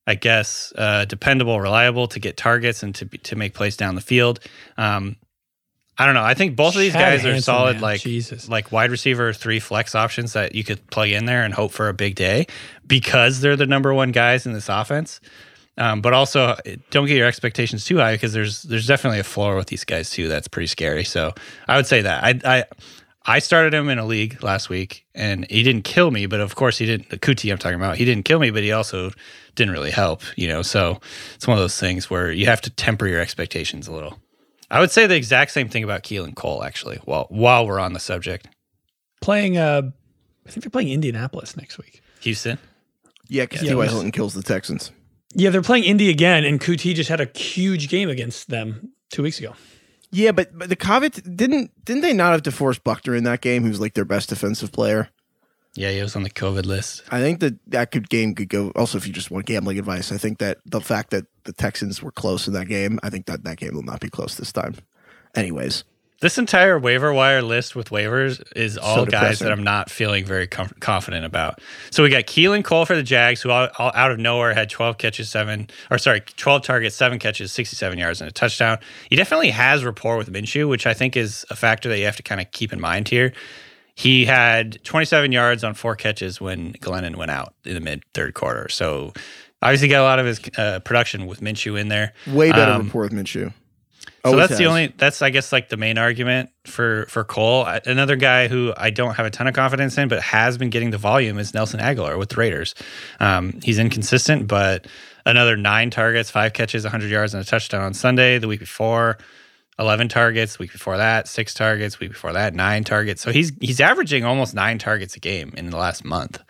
[0.06, 3.94] I guess, uh, dependable, reliable to get targets and to be, to make plays down
[3.94, 4.40] the field.
[4.76, 5.16] Um,
[5.98, 6.24] I don't know.
[6.24, 7.82] I think both of these Chad guys are solid, man.
[7.82, 8.48] like Jesus.
[8.48, 11.88] like wide receiver three flex options that you could plug in there and hope for
[11.88, 12.46] a big day
[12.86, 15.20] because they're the number one guys in this offense.
[15.78, 16.56] Um, but also,
[16.90, 20.10] don't get your expectations too high because there's there's definitely a floor with these guys
[20.10, 20.28] too.
[20.28, 21.04] That's pretty scary.
[21.04, 21.34] So
[21.68, 22.64] I would say that I I
[23.24, 26.54] I started him in a league last week and he didn't kill me, but of
[26.56, 27.10] course he didn't.
[27.10, 29.12] The Coutee I'm talking about, he didn't kill me, but he also
[29.54, 30.22] didn't really help.
[30.36, 31.00] You know, so
[31.34, 34.18] it's one of those things where you have to temper your expectations a little.
[34.70, 36.96] I would say the exact same thing about Keelan Cole actually.
[37.04, 38.48] While while we're on the subject,
[39.20, 39.82] Playing uh
[40.46, 42.02] I think they're playing Indianapolis next week.
[42.20, 42.58] Houston.
[43.28, 43.86] Yeah, because Yeah, T.Y.
[43.86, 44.90] Hilton kills the Texans.
[45.34, 49.22] Yeah, they're playing Indy again, and Coutee just had a huge game against them two
[49.22, 49.54] weeks ago.
[50.10, 53.62] Yeah, but, but the Covet didn't didn't they not have DeForest Buckner in that game?
[53.62, 55.08] Who's like their best defensive player?
[55.74, 57.02] Yeah, he was on the COVID list.
[57.10, 58.72] I think that that could game could go.
[58.76, 62.02] Also, if you just want gambling advice, I think that the fact that the Texans
[62.02, 64.52] were close in that game, I think that that game will not be close this
[64.52, 64.74] time.
[65.34, 65.84] Anyways,
[66.20, 70.46] This entire waiver wire list with waivers is all guys that I'm not feeling very
[70.46, 71.58] com- confident about.
[71.90, 74.68] So we got Keelan Cole for the Jags, who all, all out of nowhere had
[74.68, 78.76] 12 catches, seven or sorry, 12 targets, seven catches, 67 yards, and a touchdown.
[79.08, 82.16] He definitely has rapport with Minshew, which I think is a factor that you have
[82.16, 83.32] to kind of keep in mind here.
[84.02, 88.34] He had 27 yards on four catches when Glennon went out in the mid third
[88.34, 88.68] quarter.
[88.68, 89.12] So
[89.62, 92.12] obviously got a lot of his uh, production with Minshew in there.
[92.26, 93.52] Way better Um, rapport with Minshew.
[94.24, 97.64] So Always that's the only that's I guess like the main argument for for Cole.
[97.86, 100.90] Another guy who I don't have a ton of confidence in, but has been getting
[100.90, 102.74] the volume is Nelson Agholor with the Raiders.
[103.20, 104.88] Um, he's inconsistent, but
[105.24, 108.38] another nine targets, five catches, 100 yards, and a touchdown on Sunday.
[108.38, 109.18] The week before,
[109.78, 110.58] 11 targets.
[110.58, 111.98] Week before that, six targets.
[112.00, 113.22] Week before that, nine targets.
[113.22, 116.40] So he's he's averaging almost nine targets a game in the last month.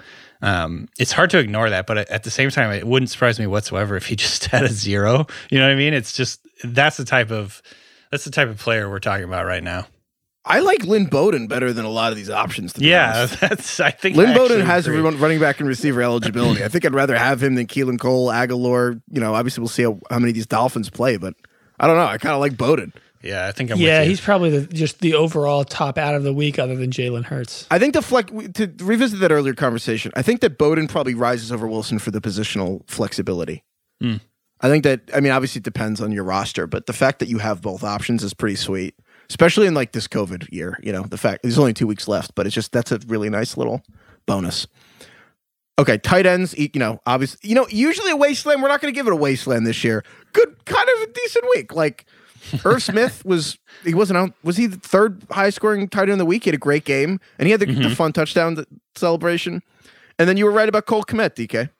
[0.42, 3.46] Um, it's hard to ignore that, but at the same time, it wouldn't surprise me
[3.46, 5.26] whatsoever if he just had a zero.
[5.50, 5.94] You know what I mean?
[5.94, 7.62] It's just that's the type of
[8.10, 9.86] that's the type of player we're talking about right now.
[10.44, 12.72] I like Lynn Bowden better than a lot of these options.
[12.72, 13.40] To Yeah, honest.
[13.40, 16.64] that's I think Lynn I Bowden has everyone running back and receiver eligibility.
[16.64, 19.00] I think I'd rather have him than Keelan Cole, Agholor.
[19.08, 21.34] You know, obviously we'll see how, how many of these Dolphins play, but
[21.78, 22.06] I don't know.
[22.06, 22.92] I kind of like Bowden.
[23.22, 24.10] Yeah, I think I'm yeah, with you.
[24.10, 27.66] he's probably the, just the overall top out of the week, other than Jalen Hurts.
[27.70, 30.12] I think the flex to revisit that earlier conversation.
[30.16, 33.64] I think that Bowden probably rises over Wilson for the positional flexibility.
[34.00, 34.16] Hmm.
[34.60, 37.28] I think that I mean obviously it depends on your roster, but the fact that
[37.28, 38.94] you have both options is pretty sweet,
[39.28, 40.78] especially in like this COVID year.
[40.82, 43.30] You know, the fact there's only two weeks left, but it's just that's a really
[43.30, 43.82] nice little
[44.26, 44.66] bonus.
[45.78, 46.56] Okay, tight ends.
[46.56, 48.62] You know, obviously, you know, usually a wasteland.
[48.62, 50.04] We're not going to give it a wasteland this year.
[50.32, 51.74] Good, kind of a decent week.
[51.74, 52.04] Like
[52.64, 56.18] Irv Smith was he wasn't out was he the third highest scoring tight end of
[56.18, 56.44] the week?
[56.44, 58.64] He had a great game and he had the, the fun touchdown
[58.94, 59.62] celebration.
[60.18, 61.70] And then you were right about Cole Kmet, DK.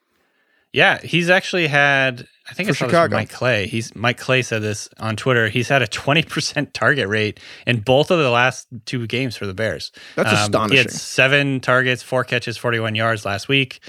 [0.73, 2.27] Yeah, he's actually had.
[2.51, 3.17] I think For I saw Chicago.
[3.17, 3.67] Mike Clay.
[3.67, 5.49] He's Mike Clay said this on Twitter.
[5.49, 9.47] He's had a twenty percent target rate in both of the last two games for
[9.47, 9.93] the Bears.
[10.17, 10.79] That's Um, He astonishing.
[10.79, 13.81] had seven targets, four catches, forty-one yards last week.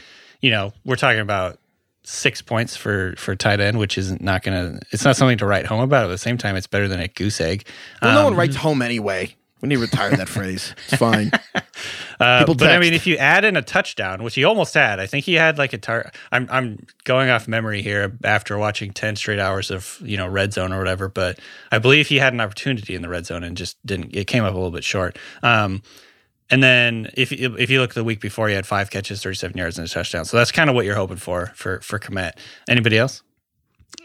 [0.42, 1.58] You know, we're talking about
[2.04, 4.80] six points for for tight end, which is not gonna.
[4.92, 6.06] It's not something to write home about.
[6.06, 7.66] At the same time, it's better than a goose egg.
[8.02, 9.36] Well, no Um, one writes home anyway.
[9.62, 10.76] We need to retire that phrase.
[10.90, 11.32] It's fine.
[12.20, 15.08] Uh, but I mean, if you add in a touchdown, which he almost had, I
[15.08, 16.12] think he had like a tar.
[16.32, 20.54] I'm I'm going off memory here after watching ten straight hours of you know red
[20.54, 21.40] zone or whatever, but
[21.72, 24.14] I believe he had an opportunity in the red zone and just didn't.
[24.16, 25.18] It came up a little bit short.
[25.42, 25.82] Um,
[26.50, 29.22] and then if you- if you look at the week before, he had five catches,
[29.24, 30.26] 37 yards, and a touchdown.
[30.26, 32.34] So that's kind of what you're hoping for for for Kmet.
[32.68, 33.22] Anybody else?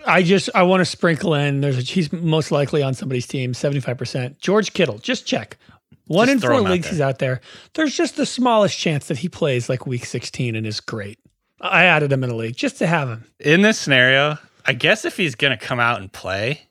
[0.06, 1.60] I just I want to sprinkle in.
[1.60, 4.38] There's a, he's most likely on somebody's team, seventy five percent.
[4.40, 5.56] George Kittle, just check.
[6.06, 7.40] One Just in four out leagues he's out there.
[7.74, 11.18] There's just the smallest chance that he plays like week sixteen and is great.
[11.60, 13.24] I added him in a league just to have him.
[13.40, 16.68] in this scenario, I guess if he's going to come out and play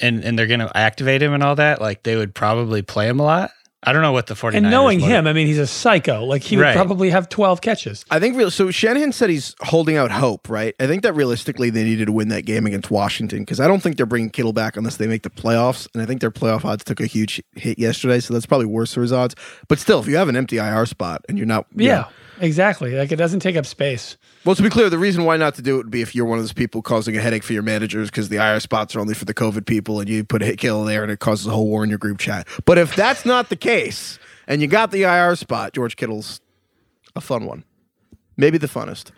[0.00, 3.08] and, and they're going to activate him and all that, like they would probably play
[3.08, 3.50] him a lot.
[3.84, 6.24] I don't know what the 49ers And knowing motive- him, I mean, he's a psycho.
[6.24, 6.76] Like he would Right.
[6.76, 8.04] probably have twelve catches.
[8.12, 8.50] I think real.
[8.50, 10.74] So Shanahan said he's holding out hope, right?
[10.78, 13.82] I think that realistically they needed to win that game against Washington because I don't
[13.82, 16.64] think they're bringing Kittle back unless they make the playoffs, and I think their playoff
[16.64, 19.34] odds took a huge hit yesterday, so that's probably worse for his odds.
[19.66, 22.06] But still, if you have an empty IR spot and you're not, you Yeah, know-
[22.40, 22.92] exactly.
[22.92, 24.16] Like it doesn't take up space.
[24.44, 26.24] Well, to be clear, the reason why not to do it would be if you're
[26.24, 29.00] one of those people causing a headache for your managers because the IR spots are
[29.00, 31.50] only for the COVID people and you put a kill there and it causes a
[31.50, 32.46] whole war in your group chat.
[32.64, 36.40] But if that's not the case and you got the IR spot, George Kittle's
[37.14, 37.64] a fun one.
[38.36, 39.10] Maybe the funnest.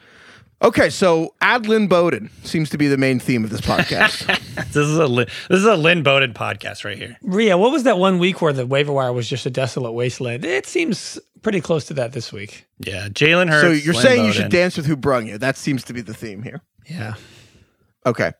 [0.62, 4.40] Okay, so Adlin Bowden seems to be the main theme of this podcast.
[4.74, 7.16] This is a Lin- this is a Lynn Bowden podcast right here.
[7.22, 10.44] Ria, what was that one week where the waiver wire was just a desolate wasteland?
[10.44, 12.66] It seems pretty close to that this week.
[12.78, 13.62] Yeah, Jalen Hurts.
[13.62, 15.38] so you're Lynn saying you should dance with who brung you.
[15.38, 16.60] That seems to be the theme here.
[16.88, 17.14] Yeah.
[18.06, 18.32] Okay.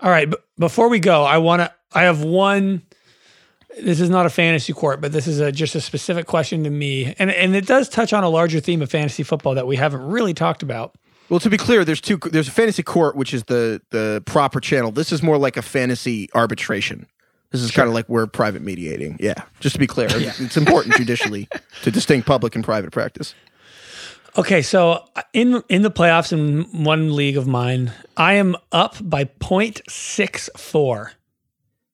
[0.00, 1.72] All right, but before we go, I want to.
[1.92, 2.82] I have one.
[3.80, 6.70] This is not a fantasy court, but this is a, just a specific question to
[6.70, 9.76] me, and and it does touch on a larger theme of fantasy football that we
[9.76, 10.96] haven't really talked about.
[11.28, 12.18] Well, to be clear, there's two.
[12.18, 14.90] There's a fantasy court, which is the the proper channel.
[14.90, 17.06] This is more like a fantasy arbitration.
[17.50, 19.16] This is kind of like we're private mediating.
[19.20, 21.48] Yeah, just to be clear, it's important judicially
[21.82, 23.34] to distinct public and private practice.
[24.36, 28.96] Okay, so uh, in in the playoffs in one league of mine, I am up
[29.00, 31.10] by 0.64.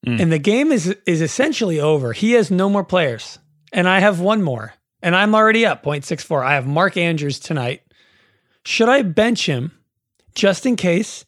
[0.05, 0.17] Hmm.
[0.19, 2.15] And the game is is essentially over.
[2.15, 3.39] He has no more players,
[3.73, 4.73] and I have one more,
[5.03, 6.43] and I'm already up 0.64.
[6.43, 7.83] I have Mark Andrews tonight.
[8.65, 9.73] Should I bench him
[10.35, 11.25] just in case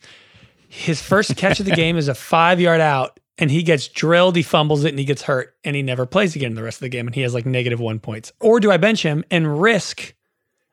[0.69, 4.43] his first catch of the game is a 5-yard out and he gets drilled, he
[4.43, 6.89] fumbles it and he gets hurt and he never plays again the rest of the
[6.89, 8.33] game and he has like negative 1 points?
[8.41, 10.15] Or do I bench him and risk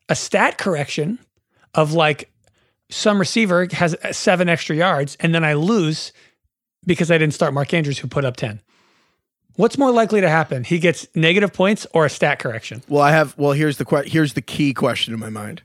[0.07, 1.19] a stat correction
[1.73, 2.31] of like
[2.89, 6.11] some receiver has seven extra yards and then I lose
[6.85, 8.61] because I didn't start Mark Andrews who put up 10.
[9.55, 10.63] What's more likely to happen?
[10.63, 12.81] He gets negative points or a stat correction?
[12.87, 13.37] Well, I have.
[13.37, 15.63] Well, here's the que- here's the key question in my mind: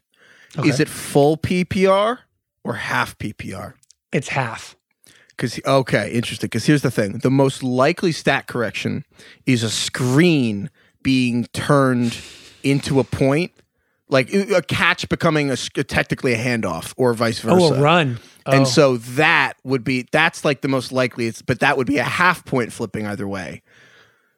[0.62, 2.18] Is it full PPR
[2.62, 3.74] or half PPR?
[4.12, 4.76] It's half.
[5.30, 6.46] Because okay, interesting.
[6.46, 9.04] Because here's the thing: the most likely stat correction
[9.46, 10.70] is a screen
[11.02, 12.16] being turned
[12.62, 13.52] into a point,
[14.08, 17.56] like a catch becoming a, technically a handoff, or vice versa.
[17.56, 18.18] Oh, a run.
[18.46, 18.52] Oh.
[18.52, 21.26] And so that would be that's like the most likely.
[21.26, 23.62] It's but that would be a half point flipping either way.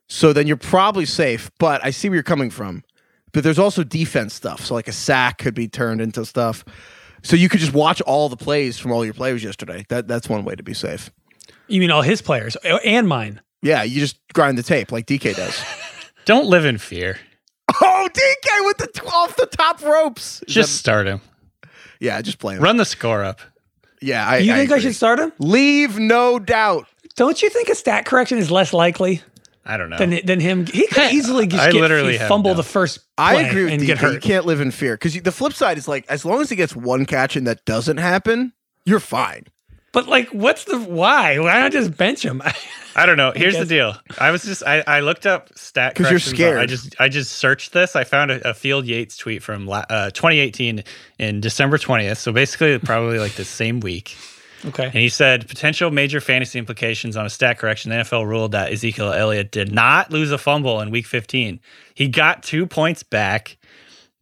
[0.09, 1.51] So then you're probably safe.
[1.59, 2.85] But I see where you're coming from.
[3.37, 4.65] But there's also defense stuff.
[4.65, 6.65] So like a sack could be turned into stuff.
[7.23, 9.85] So you could just watch all the plays from all your players yesterday.
[9.91, 11.11] That that's one way to be safe.
[11.69, 13.43] You mean all his players and mine?
[13.61, 15.63] Yeah, you just grind the tape like DK does.
[16.25, 17.19] Don't live in fear.
[17.83, 20.43] oh, DK with the off the top ropes.
[20.49, 21.21] Is Just that- start him.
[22.01, 22.63] yeah, just play him.
[22.63, 23.41] Run the score up.
[24.01, 25.31] Yeah, I, You think I should start him?
[25.39, 26.87] leave no doubt.
[27.17, 29.21] Don't you think a stat correction is less likely
[29.67, 29.97] I don't know.
[29.99, 30.67] than than him?
[30.67, 33.01] He could easily just I get, literally fumble no- the first.
[33.19, 33.87] I agree with and DK.
[33.87, 34.23] get You hurt.
[34.23, 36.75] can't live in fear because the flip side is like as long as he gets
[36.77, 38.53] one catch and that doesn't happen,
[38.85, 39.45] you're fine.
[39.93, 41.39] But like, what's the why?
[41.39, 42.43] Why not just bench him?
[42.97, 43.33] I don't know.
[43.35, 43.95] Here's the deal.
[44.19, 46.59] I was just I, I looked up stat 'Cause you're scared.
[46.59, 47.97] I just I just searched this.
[47.97, 50.85] I found a, a Field Yates tweet from uh, 2018
[51.19, 52.19] in December 20th.
[52.19, 54.17] So basically, probably like the same week.
[54.67, 54.85] Okay.
[54.85, 57.91] And he said potential major fantasy implications on a stat correction.
[57.91, 61.61] The NFL ruled that Ezekiel Elliott did not lose a fumble in Week 15.
[61.95, 63.59] He got two points back,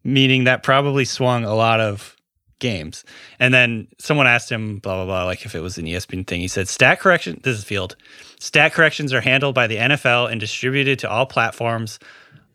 [0.03, 2.17] meaning that probably swung a lot of
[2.59, 3.05] games.
[3.39, 6.41] And then someone asked him, blah blah blah, like if it was an ESPN thing.
[6.41, 7.41] He said stat correction.
[7.45, 7.97] This is Field.
[8.41, 11.99] Stat corrections are handled by the NFL and distributed to all platforms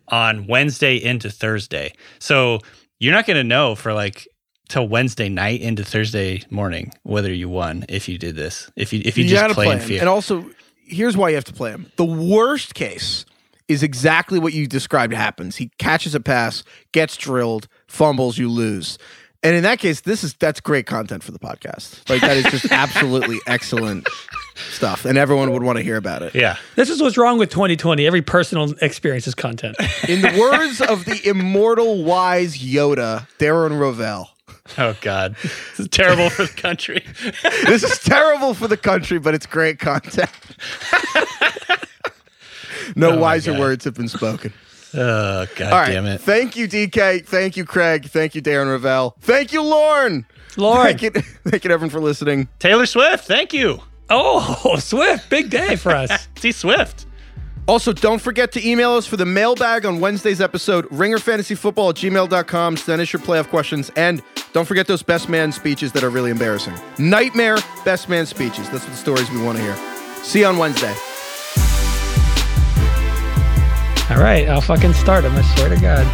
[0.08, 1.94] on Wednesday into Thursday.
[2.20, 2.60] So
[3.00, 4.28] you're not going to know for like
[4.70, 8.72] till Wednesday night into Thursday morning whether you won if you did this.
[8.76, 9.88] If you if you, just gotta play, in him.
[9.88, 10.00] fear.
[10.00, 10.50] And also,
[10.86, 11.92] here's why you have to play him.
[11.98, 13.26] The worst case
[13.68, 15.58] is exactly what you described happens.
[15.58, 18.98] He catches a pass, gets drilled, fumbles, you lose.
[19.42, 22.10] And in that case, this is that's great content for the podcast.
[22.10, 24.08] Like that is just absolutely excellent
[24.72, 26.36] stuff, and everyone would want to hear about it.
[26.36, 26.58] yeah.
[26.76, 28.06] This is what's wrong with 2020.
[28.06, 29.78] Every personal experience is content.
[30.10, 34.28] In the words of the immortal wise Yoda, Darren Rovell,
[34.78, 37.04] Oh God, this is terrible for the country.
[37.66, 40.30] this is terrible for the country, but it's great content.
[42.96, 44.54] no Oh wiser words have been spoken.
[44.94, 45.92] Oh God All right.
[45.92, 46.22] damn it.
[46.22, 47.26] Thank you, DK.
[47.26, 48.06] Thank you, Craig.
[48.06, 49.16] Thank you, Darren Rovell.
[49.22, 50.26] Thank you, Lauren.
[50.58, 50.98] Lauren.
[50.98, 52.48] Thank you, thank you, everyone, for listening.
[52.60, 53.82] Taylor Swift, thank you.
[54.10, 56.28] Oh, Swift, big day for us.
[56.38, 57.06] See Swift.
[57.70, 62.76] Also, don't forget to email us for the mailbag on Wednesday's episode, ringerfantasyfootball at gmail.com.
[62.76, 63.92] Send us your playoff questions.
[63.96, 66.74] And don't forget those best man speeches that are really embarrassing.
[66.98, 68.68] Nightmare best man speeches.
[68.72, 69.76] That's the stories we want to hear.
[70.24, 70.96] See you on Wednesday.
[74.10, 75.34] All right, I'll fucking start him.
[75.36, 76.08] I swear to God.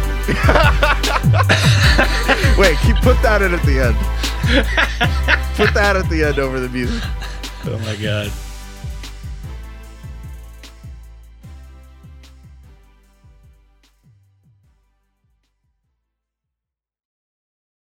[2.58, 3.96] Wait, keep put that in at the end.
[5.56, 7.02] put that at the end over the music.
[7.64, 8.30] Oh my God.